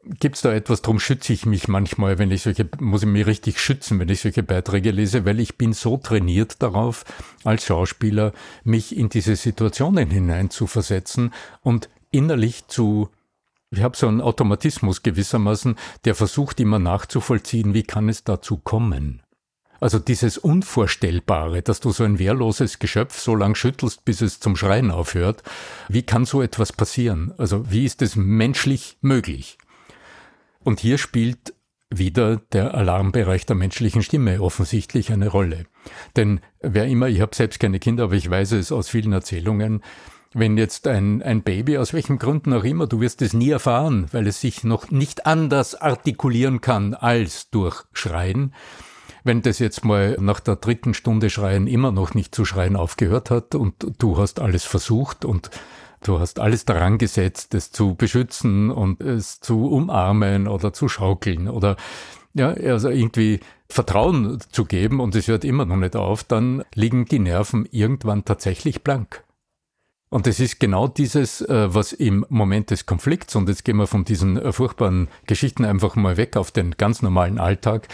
Gibt 0.03 0.37
es 0.37 0.41
da 0.43 0.53
etwas, 0.53 0.81
darum 0.81 0.99
schütze 0.99 1.33
ich 1.33 1.45
mich 1.45 1.67
manchmal, 1.67 2.17
wenn 2.19 2.31
ich 2.31 2.43
solche, 2.43 2.67
muss 2.79 3.03
ich 3.03 3.09
mich 3.09 3.25
richtig 3.27 3.59
schützen, 3.59 3.99
wenn 3.99 4.07
ich 4.07 4.21
solche 4.21 4.43
Beiträge 4.43 4.91
lese, 4.91 5.25
weil 5.25 5.41
ich 5.41 5.57
bin 5.57 5.73
so 5.73 5.97
trainiert 5.97 6.63
darauf, 6.63 7.03
als 7.43 7.65
Schauspieler, 7.65 8.31
mich 8.63 8.95
in 8.95 9.09
diese 9.09 9.35
Situationen 9.35 10.09
hineinzuversetzen 10.09 11.33
und 11.63 11.89
innerlich 12.11 12.67
zu, 12.67 13.09
ich 13.71 13.81
habe 13.81 13.97
so 13.97 14.07
einen 14.07 14.21
Automatismus 14.21 15.03
gewissermaßen, 15.03 15.75
der 16.05 16.15
versucht 16.15 16.61
immer 16.61 16.79
nachzuvollziehen, 16.79 17.73
wie 17.73 17.83
kann 17.83 18.07
es 18.07 18.23
dazu 18.23 18.55
kommen. 18.55 19.21
Also 19.79 19.99
dieses 19.99 20.37
Unvorstellbare, 20.37 21.61
dass 21.61 21.79
du 21.79 21.91
so 21.91 22.03
ein 22.03 22.19
wehrloses 22.19 22.79
Geschöpf 22.79 23.19
so 23.19 23.35
lang 23.35 23.55
schüttelst, 23.55 24.05
bis 24.05 24.21
es 24.21 24.39
zum 24.39 24.55
Schreien 24.55 24.91
aufhört. 24.91 25.43
Wie 25.87 26.03
kann 26.03 26.25
so 26.25 26.41
etwas 26.41 26.73
passieren? 26.73 27.33
Also 27.37 27.71
wie 27.71 27.85
ist 27.85 28.01
es 28.01 28.15
menschlich 28.15 28.97
möglich? 29.01 29.57
Und 30.63 30.79
hier 30.79 30.97
spielt 30.97 31.53
wieder 31.89 32.37
der 32.51 32.75
Alarmbereich 32.75 33.45
der 33.45 33.55
menschlichen 33.55 34.03
Stimme 34.03 34.41
offensichtlich 34.41 35.11
eine 35.11 35.29
Rolle. 35.29 35.65
Denn 36.15 36.41
wer 36.61 36.85
immer, 36.85 37.07
ich 37.07 37.21
habe 37.21 37.35
selbst 37.35 37.59
keine 37.59 37.79
Kinder, 37.79 38.05
aber 38.05 38.13
ich 38.13 38.29
weiß 38.29 38.51
es 38.51 38.71
aus 38.71 38.89
vielen 38.89 39.13
Erzählungen, 39.13 39.81
wenn 40.33 40.57
jetzt 40.57 40.85
ein, 40.85 41.23
ein 41.23 41.41
Baby, 41.41 41.79
aus 41.79 41.93
welchen 41.93 42.19
Gründen 42.19 42.53
auch 42.53 42.63
immer, 42.63 42.85
du 42.85 43.01
wirst 43.01 43.23
es 43.23 43.33
nie 43.33 43.49
erfahren, 43.49 44.07
weil 44.11 44.27
es 44.27 44.41
sich 44.41 44.63
noch 44.63 44.91
nicht 44.91 45.25
anders 45.25 45.73
artikulieren 45.73 46.61
kann 46.61 46.93
als 46.93 47.49
durch 47.49 47.83
Schreien, 47.93 48.53
wenn 49.23 49.41
das 49.41 49.59
jetzt 49.59 49.85
mal 49.85 50.17
nach 50.19 50.39
der 50.39 50.55
dritten 50.55 50.93
Stunde 50.93 51.29
Schreien 51.29 51.67
immer 51.67 51.91
noch 51.91 52.13
nicht 52.13 52.33
zu 52.33 52.45
schreien 52.45 52.75
aufgehört 52.75 53.29
hat 53.31 53.55
und 53.55 53.75
du 53.99 54.17
hast 54.17 54.39
alles 54.39 54.63
versucht 54.65 55.25
und 55.25 55.49
Du 56.01 56.19
hast 56.19 56.39
alles 56.39 56.63
daran 56.63 56.97
gesetzt, 56.97 57.53
es 57.53 57.71
zu 57.71 57.95
beschützen 57.95 58.71
und 58.71 59.01
es 59.01 59.41
zu 59.41 59.67
umarmen 59.67 60.47
oder 60.47 60.71
zu 60.71 60.87
schaukeln 60.87 61.49
oder 61.49 61.75
ja, 62.33 62.49
also 62.51 62.89
irgendwie 62.89 63.41
Vertrauen 63.69 64.39
zu 64.51 64.65
geben 64.65 64.99
und 64.99 65.15
es 65.15 65.27
hört 65.27 65.43
immer 65.43 65.65
noch 65.65 65.75
nicht 65.75 65.95
auf, 65.95 66.23
dann 66.23 66.63
liegen 66.73 67.05
die 67.05 67.19
Nerven 67.19 67.67
irgendwann 67.69 68.23
tatsächlich 68.23 68.83
blank. 68.83 69.23
Und 70.09 70.25
es 70.25 70.39
ist 70.39 70.59
genau 70.59 70.87
dieses, 70.87 71.41
äh, 71.41 71.73
was 71.73 71.93
im 71.93 72.25
Moment 72.29 72.71
des 72.71 72.85
Konflikts, 72.85 73.35
und 73.35 73.47
jetzt 73.47 73.63
gehen 73.63 73.77
wir 73.77 73.85
von 73.85 74.05
diesen 74.05 74.37
äh, 74.37 74.51
furchtbaren 74.51 75.07
Geschichten 75.27 75.65
einfach 75.65 75.95
mal 75.95 76.17
weg 76.17 76.35
auf 76.35 76.51
den 76.51 76.71
ganz 76.77 77.03
normalen 77.03 77.39
Alltag, 77.39 77.87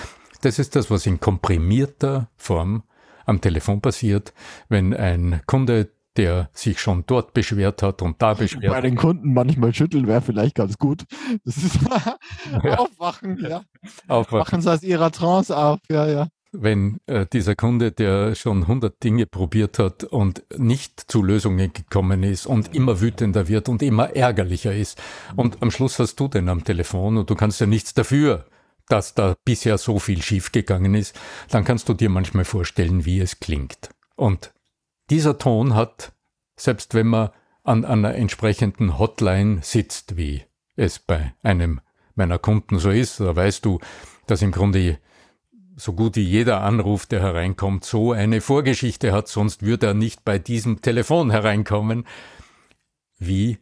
das 0.46 0.60
ist 0.60 0.76
das, 0.76 0.92
was 0.92 1.06
in 1.06 1.20
komprimierter 1.20 2.30
Form 2.38 2.84
am 3.26 3.42
Telefon 3.42 3.82
passiert, 3.82 4.34
wenn 4.70 4.94
ein 4.94 5.42
Kunde 5.48 5.90
der 6.18 6.50
sich 6.54 6.80
schon 6.80 7.04
dort 7.08 7.34
beschwert 7.34 7.84
hat 7.84 8.02
und 8.02 8.22
da 8.22 8.36
beschwert 8.36 8.72
Bei 8.72 8.80
den 8.80 8.96
Kunden 8.96 9.34
manchmal 9.34 9.74
schütteln 9.74 10.08
wäre 10.08 10.22
vielleicht 10.22 10.56
ganz 10.56 10.78
gut. 10.78 11.04
Das 11.44 11.58
ist 11.58 11.78
ja. 12.64 12.78
Aufwachen, 12.78 13.38
ja. 13.38 13.64
Aufwachen. 14.08 14.40
Wachen 14.48 14.62
Sie 14.62 14.72
aus 14.72 14.82
Ihrer 14.82 15.12
Trance 15.12 15.58
auf, 15.58 15.80
ja, 15.90 16.08
ja. 16.08 16.30
Wenn 16.54 17.00
äh, 17.08 17.26
dieser 17.26 17.56
Kunde, 17.56 17.92
der 17.92 18.34
schon 18.34 18.66
hundert 18.66 19.04
Dinge 19.04 19.26
probiert 19.26 19.78
hat 19.78 20.06
und 20.06 20.46
nicht 20.58 21.12
zu 21.12 21.22
Lösungen 21.22 21.74
gekommen 21.74 22.24
ist 22.24 22.46
und 22.46 22.74
immer 22.74 23.02
wütender 23.02 23.50
wird 23.50 23.68
und 23.68 23.82
immer 23.82 24.16
ärgerlicher 24.16 24.74
ist 24.74 25.02
und 25.36 25.62
am 25.62 25.70
Schluss 25.70 26.00
hast 26.00 26.18
du 26.18 26.30
den 26.30 26.48
am 26.48 26.64
Telefon 26.64 27.18
und 27.18 27.30
du 27.30 27.36
kannst 27.36 27.60
ja 27.60 27.68
nichts 27.68 27.94
dafür, 27.94 28.46
dass 28.88 29.14
da 29.14 29.36
bisher 29.46 29.78
so 29.78 30.00
viel 30.00 30.22
schiefgegangen 30.22 30.94
ist, 30.96 31.20
dann 31.50 31.64
kannst 31.64 31.90
du 31.90 31.94
dir 31.94 32.10
manchmal 32.10 32.46
vorstellen, 32.46 33.06
wie 33.06 33.20
es 33.20 33.40
klingt. 33.40 33.90
Und 34.16 34.54
dieser 35.10 35.38
Ton 35.38 35.76
hat, 35.76 36.14
selbst 36.56 36.94
wenn 36.94 37.08
man 37.08 37.30
an 37.64 37.84
einer 37.84 38.16
entsprechenden 38.16 39.00
Hotline 39.00 39.60
sitzt, 39.64 40.18
wie 40.18 40.44
es 40.76 41.00
bei 41.00 41.34
einem 41.42 41.82
meiner 42.16 42.40
Kunden 42.40 42.80
so 42.80 42.92
ist, 42.92 43.20
da 43.20 43.36
weißt 43.36 43.66
du, 43.66 43.80
dass 44.28 44.42
im 44.42 44.52
Grunde 44.52 45.00
so 45.76 45.94
gut 45.94 46.16
wie 46.16 46.22
jeder 46.22 46.62
Anruf, 46.62 47.06
der 47.06 47.22
hereinkommt, 47.22 47.84
so 47.84 48.14
eine 48.14 48.40
Vorgeschichte 48.40 49.12
hat, 49.12 49.28
sonst 49.28 49.64
würde 49.64 49.88
er 49.88 49.94
nicht 49.94 50.24
bei 50.24 50.40
diesem 50.40 50.82
Telefon 50.82 51.32
hereinkommen. 51.32 52.08
Wie 53.18 53.58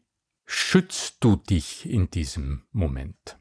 schützt 0.45 1.17
du 1.21 1.35
dich 1.35 1.89
in 1.89 2.11
diesem 2.11 2.63
Moment? 2.71 3.37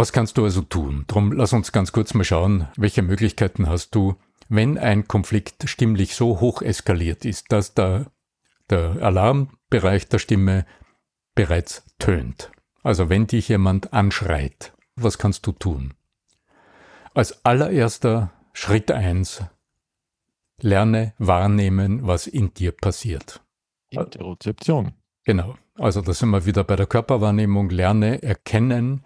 Was 0.00 0.12
kannst 0.14 0.38
du 0.38 0.44
also 0.44 0.62
tun? 0.62 1.04
Drum 1.08 1.30
lass 1.30 1.52
uns 1.52 1.72
ganz 1.72 1.92
kurz 1.92 2.14
mal 2.14 2.24
schauen, 2.24 2.68
welche 2.78 3.02
Möglichkeiten 3.02 3.68
hast 3.68 3.94
du, 3.94 4.16
wenn 4.48 4.78
ein 4.78 5.06
Konflikt 5.06 5.68
stimmlich 5.68 6.14
so 6.14 6.40
hoch 6.40 6.62
eskaliert 6.62 7.26
ist, 7.26 7.52
dass 7.52 7.74
der, 7.74 8.06
der 8.70 8.96
Alarmbereich 9.02 10.08
der 10.08 10.18
Stimme 10.18 10.64
bereits 11.34 11.84
tönt. 11.98 12.50
Also 12.82 13.10
wenn 13.10 13.26
dich 13.26 13.48
jemand 13.50 13.92
anschreit, 13.92 14.72
was 14.96 15.18
kannst 15.18 15.46
du 15.46 15.52
tun? 15.52 15.92
Als 17.12 17.44
allererster 17.44 18.32
Schritt 18.54 18.90
eins 18.90 19.42
lerne 20.62 21.12
wahrnehmen, 21.18 22.06
was 22.06 22.26
in 22.26 22.54
dir 22.54 22.72
passiert. 22.72 23.42
Interozeption. 23.90 24.94
Genau. 25.24 25.56
Also 25.74 26.00
da 26.00 26.14
sind 26.14 26.30
wir 26.30 26.46
wieder 26.46 26.64
bei 26.64 26.76
der 26.76 26.86
Körperwahrnehmung. 26.86 27.68
Lerne 27.68 28.22
erkennen, 28.22 29.04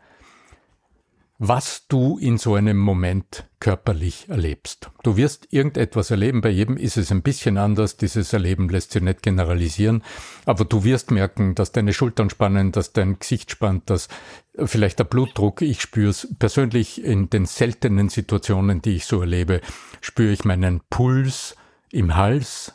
was 1.48 1.86
du 1.88 2.16
in 2.16 2.38
so 2.38 2.54
einem 2.54 2.78
Moment 2.78 3.46
körperlich 3.60 4.28
erlebst. 4.28 4.90
Du 5.02 5.16
wirst 5.16 5.52
irgendetwas 5.52 6.10
erleben, 6.10 6.40
bei 6.40 6.48
jedem 6.48 6.76
ist 6.78 6.96
es 6.96 7.10
ein 7.10 7.22
bisschen 7.22 7.58
anders, 7.58 7.98
dieses 7.98 8.32
Erleben 8.32 8.68
lässt 8.68 8.92
sich 8.92 9.02
nicht 9.02 9.22
generalisieren, 9.22 10.02
aber 10.46 10.64
du 10.64 10.84
wirst 10.84 11.10
merken, 11.10 11.54
dass 11.54 11.72
deine 11.72 11.92
Schultern 11.92 12.30
spannen, 12.30 12.72
dass 12.72 12.94
dein 12.94 13.18
Gesicht 13.18 13.50
spannt, 13.50 13.90
dass 13.90 14.08
vielleicht 14.56 14.98
der 14.98 15.04
Blutdruck, 15.04 15.60
ich 15.60 15.82
spüre 15.82 16.10
es 16.10 16.28
persönlich 16.38 17.04
in 17.04 17.28
den 17.28 17.44
seltenen 17.44 18.08
Situationen, 18.08 18.80
die 18.80 18.96
ich 18.96 19.04
so 19.04 19.20
erlebe, 19.20 19.60
spüre 20.00 20.32
ich 20.32 20.44
meinen 20.44 20.80
Puls 20.88 21.56
im 21.90 22.16
Hals, 22.16 22.72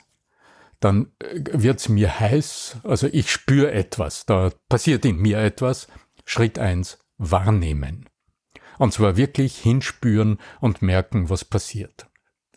dann 0.80 1.12
äh, 1.20 1.42
wird's 1.54 1.90
mir 1.90 2.20
heiß, 2.20 2.78
also 2.84 3.08
ich 3.12 3.32
spüre 3.32 3.72
etwas, 3.72 4.26
da 4.26 4.52
passiert 4.70 5.06
in 5.06 5.18
mir 5.18 5.40
etwas. 5.40 5.88
Schritt 6.26 6.60
eins: 6.60 7.00
wahrnehmen. 7.18 8.06
Und 8.80 8.94
zwar 8.94 9.18
wirklich 9.18 9.58
hinspüren 9.58 10.40
und 10.60 10.82
merken, 10.82 11.30
was 11.30 11.46
passiert. 11.46 12.08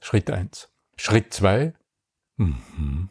Schritt 0.00 0.30
eins. 0.30 0.70
Schritt 0.96 1.34
zwei. 1.34 1.74
Mhm. 2.36 3.10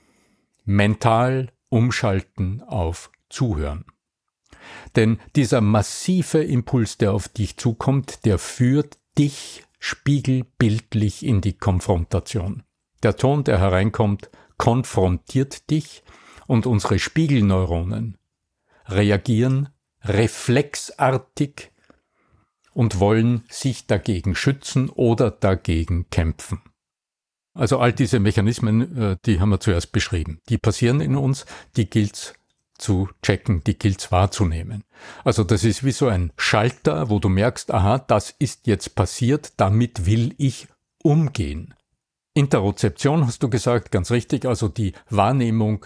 Mental 0.65 1.51
umschalten 1.69 2.63
auf 2.63 3.11
Zuhören. 3.29 3.85
Denn 4.95 5.19
dieser 5.35 5.61
massive 5.61 6.43
Impuls, 6.43 6.97
der 6.97 7.13
auf 7.13 7.27
dich 7.27 7.57
zukommt, 7.57 8.25
der 8.25 8.39
führt 8.39 8.97
dich 9.17 9.63
spiegelbildlich 9.79 11.25
in 11.25 11.41
die 11.41 11.57
Konfrontation. 11.57 12.63
Der 13.03 13.17
Ton, 13.17 13.43
der 13.43 13.59
hereinkommt, 13.59 14.29
konfrontiert 14.57 15.69
dich 15.69 16.03
und 16.47 16.65
unsere 16.65 16.97
Spiegelneuronen 16.97 18.17
reagieren 18.85 19.69
reflexartig 20.03 21.70
und 22.73 22.99
wollen 22.99 23.43
sich 23.49 23.87
dagegen 23.87 24.35
schützen 24.35 24.89
oder 24.89 25.31
dagegen 25.31 26.09
kämpfen. 26.09 26.61
Also 27.53 27.79
all 27.79 27.91
diese 27.91 28.19
Mechanismen, 28.19 28.97
äh, 28.97 29.17
die 29.25 29.39
haben 29.39 29.49
wir 29.49 29.59
zuerst 29.59 29.91
beschrieben. 29.91 30.39
Die 30.49 30.57
passieren 30.57 31.01
in 31.01 31.15
uns, 31.15 31.45
die 31.75 31.89
gilt's 31.89 32.33
zu 32.77 33.09
checken, 33.21 33.63
die 33.63 33.77
gilt's 33.77 34.11
wahrzunehmen. 34.11 34.83
Also 35.23 35.43
das 35.43 35.63
ist 35.63 35.83
wie 35.83 35.91
so 35.91 36.07
ein 36.07 36.31
Schalter, 36.37 37.09
wo 37.09 37.19
du 37.19 37.29
merkst, 37.29 37.71
aha, 37.71 37.99
das 37.99 38.33
ist 38.39 38.67
jetzt 38.67 38.95
passiert, 38.95 39.53
damit 39.57 40.05
will 40.05 40.33
ich 40.37 40.67
umgehen. 41.03 41.73
Interozeption 42.33 43.27
hast 43.27 43.43
du 43.43 43.49
gesagt, 43.49 43.91
ganz 43.91 44.09
richtig, 44.11 44.45
also 44.45 44.67
die 44.69 44.93
Wahrnehmung 45.09 45.85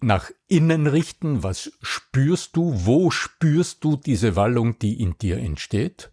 nach 0.00 0.30
innen 0.48 0.86
richten, 0.86 1.42
was 1.42 1.72
spürst 1.82 2.56
du, 2.56 2.72
wo 2.86 3.10
spürst 3.10 3.84
du 3.84 3.96
diese 3.96 4.36
Wallung, 4.36 4.78
die 4.78 5.00
in 5.00 5.16
dir 5.18 5.38
entsteht? 5.38 6.10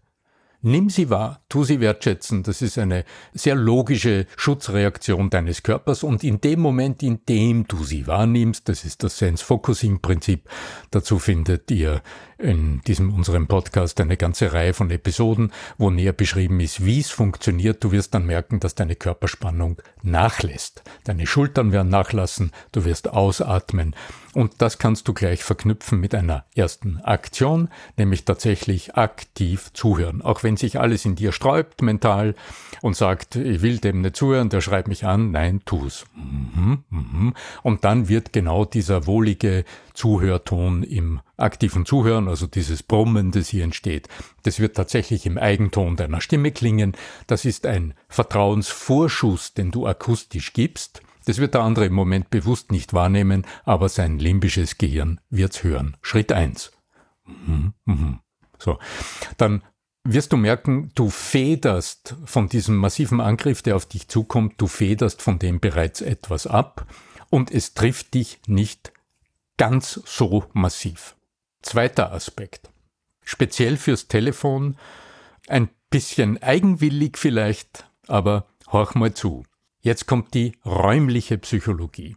Nimm 0.64 0.92
sie 0.92 1.10
wahr, 1.10 1.42
tu 1.50 1.64
sie 1.64 1.80
wertschätzen. 1.80 2.44
Das 2.44 2.62
ist 2.62 2.78
eine 2.78 3.04
sehr 3.34 3.56
logische 3.56 4.28
Schutzreaktion 4.38 5.32
deines 5.32 5.64
Körpers 5.64 6.04
und 6.04 6.24
in 6.24 6.40
dem 6.40 6.60
Moment, 6.60 7.02
in 7.02 7.26
dem 7.28 7.68
du 7.68 7.84
sie 7.84 8.06
wahrnimmst, 8.06 8.70
das 8.70 8.84
ist 8.84 9.04
das 9.04 9.18
Sense-Focusing-Prinzip, 9.18 10.48
dazu 10.92 11.18
findet 11.18 11.72
ihr 11.72 12.04
in 12.42 12.82
diesem 12.82 13.14
unserem 13.14 13.48
Podcast 13.48 14.00
eine 14.02 14.18
ganze 14.18 14.54
Reihe 14.54 14.74
von 14.74 14.90
Episoden, 14.90 15.52
wo 15.78 15.90
näher 15.90 16.14
beschrieben 16.14 16.60
ist, 16.60 16.84
wie 16.84 17.00
es 17.00 17.10
funktioniert. 17.10 17.84
Du 17.84 17.92
wirst 17.92 18.14
dann 18.14 18.26
merken, 18.26 18.60
dass 18.60 18.76
deine 18.76 18.96
Körperspannung 18.96 19.78
nachlässt. 20.02 20.84
Deine 21.04 21.28
Schultern 21.28 21.72
werden 21.72 21.90
nachlassen, 21.90 22.52
du 22.72 22.86
wirst 22.86 23.10
ausatmen. 23.10 23.96
Und 24.34 24.62
das 24.62 24.78
kannst 24.78 25.08
du 25.08 25.14
gleich 25.14 25.44
verknüpfen 25.44 26.00
mit 26.00 26.16
einer 26.16 26.46
ersten 26.56 27.02
Aktion, 27.02 27.70
nämlich 27.98 28.24
tatsächlich 28.26 28.96
aktiv 28.96 29.72
zuhören. 29.74 30.22
Auch 30.22 30.44
wenn 30.44 30.51
sich 30.58 30.80
alles 30.80 31.06
in 31.06 31.16
dir 31.16 31.32
sträubt 31.32 31.82
mental 31.82 32.36
und 32.82 32.96
sagt, 32.96 33.36
ich 33.36 33.62
will 33.62 33.78
dem 33.78 34.02
nicht 34.02 34.16
zuhören, 34.16 34.50
der 34.50 34.62
schreibt 34.62 34.88
mich 34.88 35.06
an, 35.06 35.32
nein, 35.32 35.62
tu's. 35.66 36.06
Mhm, 36.16 36.84
mhm. 36.90 37.34
Und 37.64 37.84
dann 37.84 38.10
wird 38.10 38.34
genau 38.34 38.66
dieser 38.66 39.08
wohlige 39.08 39.66
Zuhörton 39.94 40.84
im 40.84 41.22
aktiven 41.38 41.86
Zuhören, 41.86 42.28
also 42.28 42.48
dieses 42.48 42.84
Brummen, 42.84 43.32
das 43.32 43.50
hier 43.50 43.64
entsteht, 43.64 44.08
das 44.44 44.60
wird 44.60 44.76
tatsächlich 44.76 45.26
im 45.26 45.38
Eigenton 45.38 45.96
deiner 45.96 46.22
Stimme 46.22 46.52
klingen. 46.52 46.94
Das 47.28 47.46
ist 47.46 47.66
ein 47.66 47.94
Vertrauensvorschuss, 48.08 49.54
den 49.54 49.72
du 49.72 49.86
akustisch 49.86 50.54
gibst. 50.54 51.02
Das 51.26 51.38
wird 51.38 51.54
der 51.54 51.62
andere 51.62 51.86
im 51.86 51.94
Moment 51.94 52.30
bewusst 52.30 52.72
nicht 52.72 52.94
wahrnehmen, 52.94 53.46
aber 53.64 53.90
sein 53.90 54.18
limbisches 54.18 54.78
Gehirn 54.78 55.20
wird's 55.30 55.64
hören. 55.64 55.98
Schritt 56.02 56.32
eins. 56.32 56.72
Mhm, 57.26 57.74
mhm. 57.86 58.20
So. 58.58 58.80
Dann 59.38 59.62
wirst 60.04 60.34
du 60.34 60.38
merken, 60.38 60.92
du 60.96 61.10
federst 61.10 62.16
von 62.26 62.50
diesem 62.50 62.78
massiven 62.78 63.22
Angriff, 63.22 63.62
der 63.62 63.76
auf 63.76 63.86
dich 63.86 64.08
zukommt, 64.08 64.56
du 64.58 64.68
federst 64.68 65.22
von 65.22 65.40
dem 65.40 65.60
bereits 65.60 66.02
etwas 66.02 66.48
ab 66.48 66.88
und 67.30 67.52
es 67.52 67.74
trifft 67.74 68.14
dich 68.14 68.40
nicht 68.48 68.92
ganz 69.58 70.02
so 70.06 70.46
massiv. 70.54 71.16
Zweiter 71.62 72.12
Aspekt. 72.12 72.70
Speziell 73.24 73.78
fürs 73.78 74.08
Telefon, 74.08 74.78
ein 75.48 75.70
bisschen 75.90 76.42
eigenwillig 76.42 77.18
vielleicht, 77.18 77.86
aber 78.08 78.48
horch 78.72 78.96
mal 78.96 79.14
zu. 79.14 79.44
Jetzt 79.82 80.08
kommt 80.08 80.34
die 80.34 80.54
räumliche 80.66 81.38
Psychologie. 81.38 82.16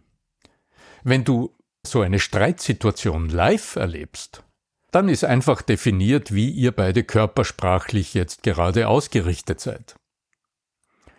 Wenn 1.03 1.25
du 1.25 1.55
so 1.87 2.01
eine 2.01 2.19
Streitsituation 2.19 3.29
live 3.29 3.77
erlebst, 3.77 4.44
dann 4.95 5.09
ist 5.09 5.25
einfach 5.25 5.63
definiert, 5.63 6.33
wie 6.33 6.51
ihr 6.51 6.73
beide 6.73 7.03
körpersprachlich 7.03 8.15
jetzt 8.15 8.43
gerade 8.43 8.89
ausgerichtet 8.89 9.61
seid. 9.61 9.97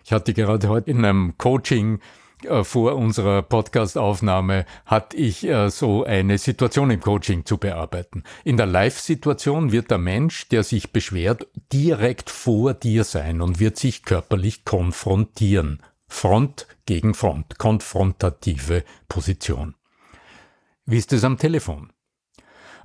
Ich 0.04 0.12
hatte 0.12 0.34
gerade 0.34 0.70
heute 0.70 0.92
in 0.92 1.04
einem 1.04 1.38
Coaching 1.38 2.00
äh, 2.44 2.64
vor 2.64 2.96
unserer 2.96 3.42
Podcast-Aufnahme 3.42 4.66
hatte 4.86 5.18
ich 5.18 5.44
äh, 5.46 5.70
so 5.70 6.04
eine 6.04 6.38
Situation 6.38 6.92
im 6.92 7.02
Coaching 7.02 7.46
zu 7.46 7.58
bearbeiten. 7.58 8.24
In 8.44 8.58
der 8.58 8.66
Live-Situation 8.66 9.72
wird 9.72 9.92
der 9.92 9.98
Mensch, 9.98 10.48
der 10.50 10.64
sich 10.64 10.92
beschwert, 10.92 11.48
direkt 11.74 12.30
vor 12.30 12.74
dir 12.74 13.04
sein 13.04 13.42
und 13.42 13.60
wird 13.60 13.78
sich 13.78 14.04
körperlich 14.04 14.64
konfrontieren. 14.64 15.82
Front 16.08 16.68
gegen 16.86 17.14
Front, 17.14 17.58
konfrontative 17.58 18.84
Position. 19.10 19.76
Wie 20.86 20.98
ist 20.98 21.12
es 21.14 21.24
am 21.24 21.38
Telefon? 21.38 21.92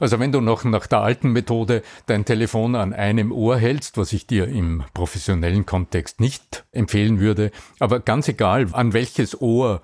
Also 0.01 0.19
wenn 0.19 0.33
du 0.33 0.41
noch 0.41 0.65
nach 0.65 0.87
der 0.87 1.01
alten 1.01 1.31
Methode 1.31 1.83
dein 2.07 2.25
Telefon 2.25 2.75
an 2.75 2.95
einem 2.95 3.33
Ohr 3.33 3.59
hältst, 3.59 3.99
was 3.99 4.15
ich 4.15 4.27
dir 4.27 4.49
im 4.49 4.83
professionellen 4.95 5.67
Kontext 5.67 6.21
nicht 6.21 6.65
empfehlen 6.73 7.21
würde, 7.21 7.51
aber 7.79 8.01
ganz 8.01 8.27
egal, 8.27 8.69
an 8.73 8.95
welches 8.95 9.41
Ohr 9.41 9.83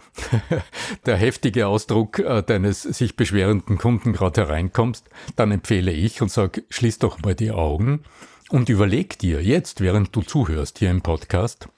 der 1.06 1.16
heftige 1.16 1.66
Ausdruck 1.66 2.18
äh, 2.18 2.42
deines 2.42 2.82
sich 2.82 3.16
beschwerenden 3.16 3.76
Kunden 3.76 4.14
gerade 4.14 4.46
hereinkommst, 4.46 5.08
dann 5.36 5.52
empfehle 5.52 5.92
ich 5.92 6.22
und 6.22 6.30
sag, 6.30 6.62
schließ 6.70 6.98
doch 6.98 7.20
mal 7.20 7.34
die 7.34 7.52
Augen 7.52 8.00
und 8.48 8.70
überleg 8.70 9.18
dir 9.18 9.42
jetzt, 9.42 9.82
während 9.82 10.16
du 10.16 10.22
zuhörst 10.22 10.78
hier 10.78 10.90
im 10.90 11.02
Podcast, 11.02 11.68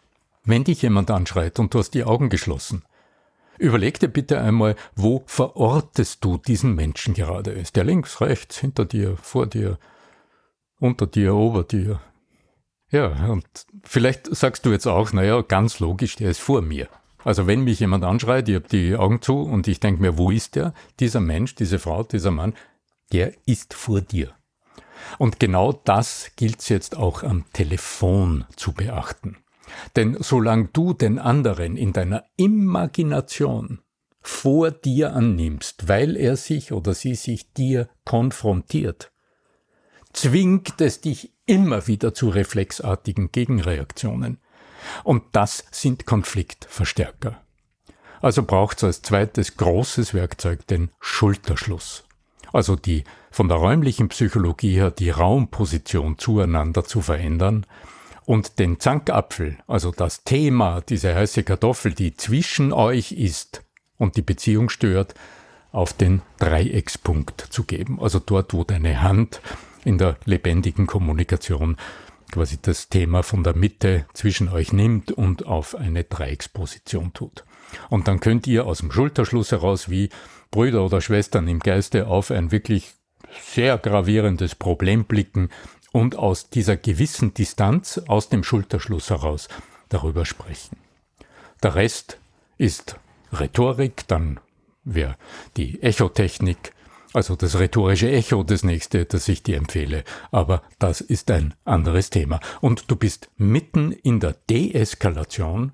wenn 0.45 0.63
dich 0.63 0.83
jemand 0.83 1.11
anschreit 1.11 1.59
und 1.59 1.75
du 1.75 1.81
hast 1.81 1.91
die 1.91 2.05
Augen 2.05 2.29
geschlossen, 2.29 2.83
Überleg 3.59 3.99
dir 3.99 4.09
bitte 4.09 4.41
einmal, 4.41 4.77
wo 4.95 5.23
verortest 5.27 6.25
du 6.25 6.39
diesen 6.39 6.75
Menschen 6.75 7.15
gerade? 7.15 7.51
Ist 7.51 7.77
der 7.77 7.85
links, 7.85 8.21
rechts, 8.21 8.59
hinter 8.59 8.85
dir, 8.85 9.17
vor 9.17 9.47
dir, 9.47 9.79
unter 10.79 11.07
dir, 11.07 11.35
ober 11.35 11.65
dir? 11.65 12.01
Ja, 12.91 13.27
und 13.27 13.47
vielleicht 13.83 14.35
sagst 14.35 14.65
du 14.65 14.71
jetzt 14.71 14.87
auch, 14.87 15.13
naja, 15.13 15.43
ganz 15.43 15.81
logisch, 15.81 16.17
der 16.17 16.31
ist 16.31 16.41
vor 16.41 16.63
mir. 16.63 16.89
Also 17.25 17.47
wenn 17.47 17.65
mich 17.65 17.81
jemand 17.81 18.05
anschreit, 18.05 18.49
ich 18.49 18.55
habe 18.55 18.69
die 18.69 18.97
Augen 18.97 19.21
zu 19.21 19.43
und 19.43 19.67
ich 19.69 19.81
denke 19.81 20.01
mir, 20.01 20.17
wo 20.17 20.31
ist 20.31 20.55
der? 20.55 20.73
Dieser 21.01 21.21
Mensch, 21.21 21.55
diese 21.57 21.79
Frau, 21.79 22.05
dieser 22.05 22.31
Mann, 22.31 22.55
der 23.13 23.33
ist 23.45 23.75
vor 23.75 24.01
dir. 24.01 24.33
Und 25.19 25.41
genau 25.41 25.73
das 25.73 26.31
gilt 26.37 26.61
es 26.61 26.69
jetzt 26.69 26.97
auch 26.97 27.23
am 27.23 27.45
Telefon 27.53 28.45
zu 28.57 28.73
beachten. 28.73 29.37
Denn 29.97 30.17
solange 30.21 30.69
du 30.73 30.93
den 30.93 31.19
anderen 31.19 31.77
in 31.77 31.93
deiner 31.93 32.25
Imagination 32.37 33.81
vor 34.21 34.71
dir 34.71 35.15
annimmst, 35.15 35.89
weil 35.89 36.17
er 36.17 36.37
sich 36.37 36.73
oder 36.73 36.95
sie 36.95 37.15
sich 37.15 37.53
dir 37.53 37.89
konfrontiert, 38.05 39.13
zwingt 40.13 40.81
es 40.81 41.01
dich 41.01 41.33
immer 41.47 41.87
wieder 41.87 42.15
zu 42.15 42.29
reflexartigen 42.29 43.33
Gegenreaktionen. 43.33 44.39
Und 45.05 45.25
das 45.33 45.65
sind 45.71 46.07
Konfliktverstärker. 46.07 47.41
Also 48.21 48.43
braucht 48.43 48.79
es 48.79 48.85
als 48.85 49.03
zweites 49.03 49.57
großes 49.57 50.15
Werkzeug 50.15 50.67
den 50.67 50.91
Schulterschluss. 51.01 52.05
Also 52.53 52.77
die 52.77 53.05
von 53.31 53.49
der 53.49 53.59
räumlichen 53.59 54.09
Psychologie 54.09 54.73
her 54.73 54.91
die 54.91 55.11
Raumposition 55.11 56.19
zueinander 56.19 56.85
zu 56.85 57.01
verändern 57.01 57.67
und 58.29 58.59
den 58.59 58.79
Zankapfel, 58.79 59.57
also 59.67 59.91
das 59.91 60.23
Thema, 60.23 60.83
diese 60.83 61.15
heiße 61.15 61.45
Kartoffel, 61.45 61.95
die 61.95 62.15
zwischen 62.15 62.75
euch 62.75 63.13
ist 63.13 63.65
und 63.97 64.17
die 64.17 64.23
Beziehung 64.23 64.69
stört, 64.69 65.15
auf 65.73 65.95
den 65.95 66.21
Dreieckspunkt 66.39 67.41
zu 67.41 67.65
geben. 67.65 67.99
Also 67.99 68.19
dort, 68.19 68.53
wo 68.53 68.65
deine 68.65 69.01
Hand 69.01 69.41
in 69.83 69.97
der 69.97 70.19
lebendigen 70.27 70.87
Kommunikation 70.87 71.79
quasi 72.31 72.59
das 72.61 72.91
Thema 72.91 73.23
von 73.23 73.45
der 73.45 73.57
Mitte 73.57 74.05
zwischen 74.13 74.51
euch 74.51 74.75
nimmt 74.75 75.11
und 75.11 75.47
auf 75.47 75.75
eine 75.75 76.05
Dreiecksposition 76.05 77.15
tut. 77.15 77.45
Und 77.89 78.09
dann 78.09 78.21
könnt 78.21 78.47
ihr 78.47 78.67
aus 78.67 78.81
dem 78.81 78.93
Schulterschluss 78.93 79.53
heraus 79.53 79.89
wie 79.89 80.11
Brüder 80.51 80.85
oder 80.85 81.01
Schwestern 81.01 81.49
im 81.49 81.61
Geiste 81.61 82.07
auf 82.07 82.31
ein 82.31 82.53
wirklich 82.53 82.93
sehr 83.41 83.79
gravierendes 83.79 84.55
Problem 84.55 85.07
blicken 85.07 85.49
und 85.93 86.17
aus 86.17 86.51
dieser 86.51 86.77
gewissen 86.77 87.35
Distanz, 87.35 88.01
aus 88.07 88.29
dem 88.29 88.45
Schulterschluss 88.45 89.11
heraus 89.11 89.49
darüber 89.89 90.25
sprechen. 90.25 90.77
Der 91.63 91.75
Rest 91.75 92.19
ist 92.57 92.99
Rhetorik, 93.33 94.07
dann 94.09 94.41
wäre 94.85 95.17
die 95.57 95.83
Echotechnik, 95.83 96.73
also 97.15 97.37
das 97.37 97.59
rhetorische 97.59 98.11
Echo 98.11 98.43
das 98.43 98.65
nächste, 98.65 99.05
das 99.07 99.29
ich 99.29 99.43
dir 99.43 99.57
empfehle. 99.57 100.05
Aber 100.31 100.63
das 100.79 101.01
ist 101.01 101.31
ein 101.31 101.55
anderes 101.65 102.11
Thema. 102.11 102.41
Und 102.61 102.91
du 102.91 102.97
bist 102.97 103.31
mitten 103.37 103.93
in 103.93 104.21
der 104.21 104.35
Deeskalation, 104.51 105.73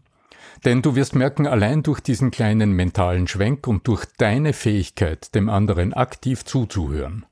denn 0.65 0.81
du 0.81 0.95
wirst 0.95 1.15
merken, 1.15 1.47
allein 1.47 1.83
durch 1.83 2.01
diesen 2.01 2.31
kleinen 2.31 2.73
mentalen 2.73 3.27
Schwenk 3.27 3.67
und 3.67 3.87
durch 3.89 4.07
deine 4.17 4.53
Fähigkeit, 4.53 5.35
dem 5.35 5.49
anderen 5.49 5.93
aktiv 5.93 6.45
zuzuhören, 6.45 7.27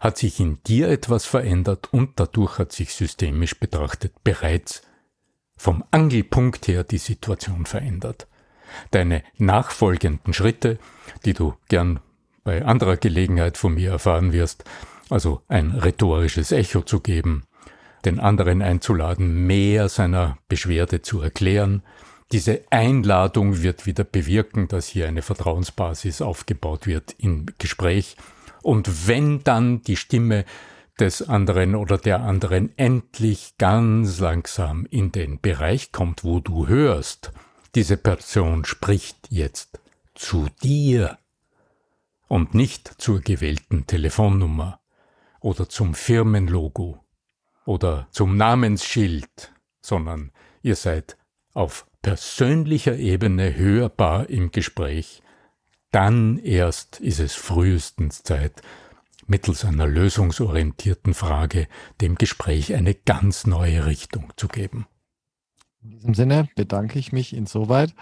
hat 0.00 0.18
sich 0.18 0.40
in 0.40 0.58
dir 0.64 0.88
etwas 0.88 1.24
verändert 1.24 1.92
und 1.92 2.18
dadurch 2.20 2.58
hat 2.58 2.72
sich 2.72 2.94
systemisch 2.94 3.58
betrachtet 3.58 4.12
bereits 4.24 4.82
vom 5.56 5.84
Angelpunkt 5.90 6.68
her 6.68 6.84
die 6.84 6.98
Situation 6.98 7.66
verändert. 7.66 8.26
Deine 8.90 9.22
nachfolgenden 9.38 10.34
Schritte, 10.34 10.78
die 11.24 11.32
du 11.32 11.54
gern 11.68 12.00
bei 12.44 12.64
anderer 12.64 12.96
Gelegenheit 12.96 13.56
von 13.56 13.74
mir 13.74 13.90
erfahren 13.90 14.32
wirst, 14.32 14.64
also 15.08 15.42
ein 15.48 15.70
rhetorisches 15.72 16.52
Echo 16.52 16.82
zu 16.82 17.00
geben, 17.00 17.44
den 18.04 18.20
anderen 18.20 18.62
einzuladen, 18.62 19.46
mehr 19.46 19.88
seiner 19.88 20.38
Beschwerde 20.48 21.02
zu 21.02 21.20
erklären, 21.20 21.82
diese 22.32 22.62
Einladung 22.70 23.62
wird 23.62 23.86
wieder 23.86 24.02
bewirken, 24.02 24.66
dass 24.66 24.88
hier 24.88 25.06
eine 25.06 25.22
Vertrauensbasis 25.22 26.22
aufgebaut 26.22 26.86
wird 26.86 27.14
im 27.18 27.46
Gespräch 27.58 28.16
und 28.66 29.06
wenn 29.06 29.44
dann 29.44 29.82
die 29.82 29.96
Stimme 29.96 30.44
des 30.98 31.22
anderen 31.28 31.76
oder 31.76 31.98
der 31.98 32.22
anderen 32.22 32.76
endlich 32.76 33.54
ganz 33.58 34.18
langsam 34.18 34.86
in 34.90 35.12
den 35.12 35.40
Bereich 35.40 35.92
kommt, 35.92 36.24
wo 36.24 36.40
du 36.40 36.66
hörst, 36.66 37.32
diese 37.76 37.96
Person 37.96 38.64
spricht 38.64 39.28
jetzt 39.30 39.78
zu 40.16 40.48
dir 40.64 41.16
und 42.26 42.54
nicht 42.54 43.00
zur 43.00 43.20
gewählten 43.20 43.86
Telefonnummer 43.86 44.80
oder 45.40 45.68
zum 45.68 45.94
Firmenlogo, 45.94 47.04
oder 47.66 48.08
zum 48.10 48.36
Namensschild, 48.36 49.52
sondern 49.80 50.32
ihr 50.62 50.76
seid 50.76 51.16
auf 51.52 51.86
persönlicher 52.02 52.96
Ebene 52.96 53.54
hörbar 53.54 54.28
im 54.28 54.50
Gespräch, 54.50 55.22
dann 55.90 56.38
erst 56.38 57.00
ist 57.00 57.20
es 57.20 57.34
frühestens 57.34 58.22
Zeit, 58.22 58.62
mittels 59.26 59.64
einer 59.64 59.86
lösungsorientierten 59.86 61.14
Frage 61.14 61.68
dem 62.00 62.16
Gespräch 62.16 62.74
eine 62.74 62.94
ganz 62.94 63.46
neue 63.46 63.86
Richtung 63.86 64.32
zu 64.36 64.48
geben. 64.48 64.86
In 65.82 65.90
diesem 65.90 66.14
Sinne 66.14 66.48
bedanke 66.56 66.98
ich 66.98 67.12
mich 67.12 67.34
insoweit 67.34 67.94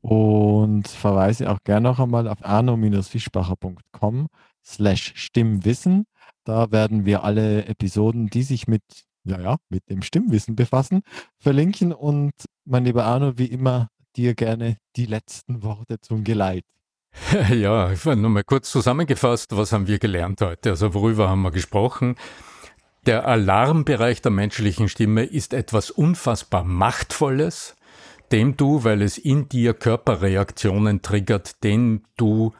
und 0.00 0.88
verweise 0.88 1.50
auch 1.50 1.58
gerne 1.64 1.88
noch 1.88 1.98
einmal 1.98 2.28
auf 2.28 2.44
arno-fischbacher.com 2.44 4.28
slash 4.64 5.12
Stimmwissen. 5.16 6.06
Da 6.44 6.70
werden 6.70 7.04
wir 7.04 7.24
alle 7.24 7.66
Episoden, 7.66 8.28
die 8.28 8.42
sich 8.42 8.68
mit, 8.68 8.82
ja, 9.24 9.40
ja, 9.40 9.56
mit 9.68 9.88
dem 9.90 10.02
Stimmwissen 10.02 10.56
befassen, 10.56 11.02
verlinken. 11.38 11.92
Und 11.92 12.32
mein 12.64 12.84
lieber 12.84 13.04
Arno, 13.04 13.38
wie 13.38 13.46
immer, 13.46 13.88
dir 14.16 14.34
gerne 14.34 14.78
die 14.96 15.06
letzten 15.06 15.62
Worte 15.62 16.00
zum 16.00 16.24
Geleit. 16.24 16.64
Ja, 17.50 17.92
nur 18.04 18.30
mal 18.30 18.44
kurz 18.44 18.70
zusammengefasst, 18.70 19.56
was 19.56 19.72
haben 19.72 19.86
wir 19.86 19.98
gelernt 19.98 20.40
heute? 20.40 20.70
Also 20.70 20.94
worüber 20.94 21.28
haben 21.28 21.42
wir 21.42 21.50
gesprochen? 21.50 22.16
Der 23.06 23.26
Alarmbereich 23.26 24.22
der 24.22 24.30
menschlichen 24.30 24.88
Stimme 24.88 25.24
ist 25.24 25.54
etwas 25.54 25.90
unfassbar 25.90 26.64
Machtvolles, 26.64 27.76
dem 28.32 28.56
du, 28.56 28.84
weil 28.84 29.02
es 29.02 29.18
in 29.18 29.48
dir 29.48 29.74
Körperreaktionen 29.74 31.02
triggert, 31.02 31.62
denen 31.64 32.04
du 32.16 32.52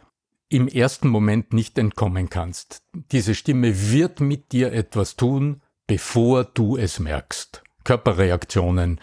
im 0.49 0.67
ersten 0.67 1.09
Moment 1.09 1.53
nicht 1.53 1.77
entkommen 1.77 2.31
kannst. 2.31 2.83
Diese 3.13 3.35
Stimme 3.35 3.91
wird 3.91 4.21
mit 4.21 4.53
dir 4.53 4.73
etwas 4.73 5.17
tun, 5.17 5.61
bevor 5.87 6.45
du 6.45 6.77
es 6.77 6.99
merkst. 6.99 7.63
Körperreaktionen 7.85 9.01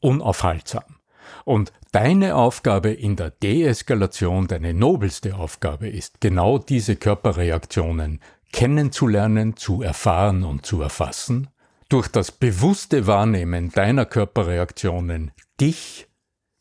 unaufhaltsam. 0.00 0.97
Und 1.44 1.72
deine 1.92 2.34
Aufgabe 2.34 2.90
in 2.90 3.16
der 3.16 3.30
Deeskalation, 3.30 4.46
deine 4.46 4.74
nobelste 4.74 5.36
Aufgabe 5.36 5.88
ist, 5.88 6.20
genau 6.20 6.58
diese 6.58 6.96
Körperreaktionen 6.96 8.20
kennenzulernen, 8.52 9.56
zu 9.56 9.82
erfahren 9.82 10.44
und 10.44 10.64
zu 10.64 10.80
erfassen, 10.82 11.48
durch 11.88 12.08
das 12.08 12.32
bewusste 12.32 13.06
Wahrnehmen 13.06 13.70
deiner 13.70 14.04
Körperreaktionen 14.04 15.30
dich 15.60 16.06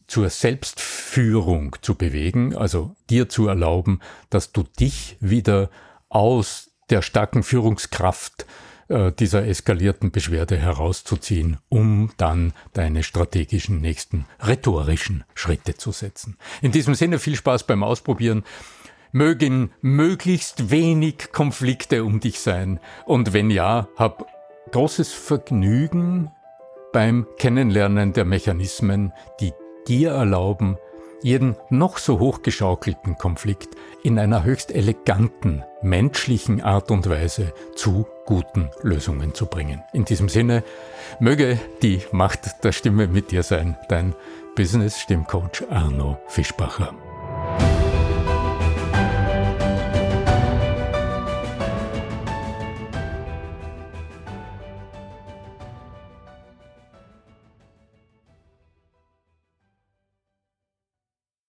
zur 0.08 0.30
Selbstführung 0.30 1.76
zu 1.82 1.96
bewegen, 1.96 2.56
also 2.56 2.96
dir 3.10 3.28
zu 3.28 3.48
erlauben, 3.48 4.00
dass 4.30 4.54
du 4.54 4.64
dich 4.64 5.18
wieder 5.20 5.70
aus 6.10 6.72
der 6.90 7.02
starken 7.02 7.44
Führungskraft 7.44 8.46
äh, 8.90 9.12
dieser 9.12 9.46
eskalierten 9.46 10.12
Beschwerde 10.12 10.58
herauszuziehen, 10.58 11.58
um 11.70 12.12
dann 12.18 12.54
deine 12.74 13.04
strategischen 13.04 13.82
nächsten 13.82 14.26
rhetorischen 14.40 15.24
Schritte 15.36 15.76
zu 15.76 15.92
setzen. 15.92 16.38
In 16.62 16.72
diesem 16.72 16.96
Sinne 16.96 17.20
viel 17.20 17.36
Spaß 17.36 17.66
beim 17.66 17.84
Ausprobieren. 17.84 18.44
Mögen 19.12 19.72
möglichst 19.82 20.70
wenig 20.70 21.32
Konflikte 21.32 22.04
um 22.04 22.20
dich 22.20 22.40
sein 22.40 22.80
und 23.06 23.34
wenn 23.34 23.50
ja, 23.50 23.88
hab 23.96 24.28
großes 24.72 25.14
Vergnügen 25.14 26.30
beim 26.92 27.26
Kennenlernen 27.38 28.14
der 28.14 28.26
Mechanismen, 28.26 29.14
die 29.40 29.54
dir 29.88 30.12
erlauben, 30.12 30.78
jeden 31.22 31.56
noch 31.70 31.98
so 31.98 32.20
hochgeschaukelten 32.20 33.18
Konflikt 33.18 33.70
in 34.08 34.18
einer 34.20 34.46
höchst 34.46 34.74
eleganten, 34.74 35.66
menschlichen 35.82 36.62
Art 36.62 36.92
und 36.92 37.10
Weise 37.10 37.54
zu 37.76 38.08
guten 38.26 38.70
Lösungen 38.82 39.34
zu 39.34 39.48
bringen. 39.48 39.84
In 39.92 40.06
diesem 40.06 40.30
Sinne, 40.30 40.64
möge 41.20 41.60
die 41.82 42.02
Macht 42.14 42.64
der 42.64 42.72
Stimme 42.72 43.08
mit 43.08 43.32
dir 43.32 43.44
sein, 43.44 43.76
dein 43.90 44.16
Business 44.56 44.98
Stimmcoach 45.02 45.70
Arno 45.70 46.18
Fischbacher. 46.28 46.96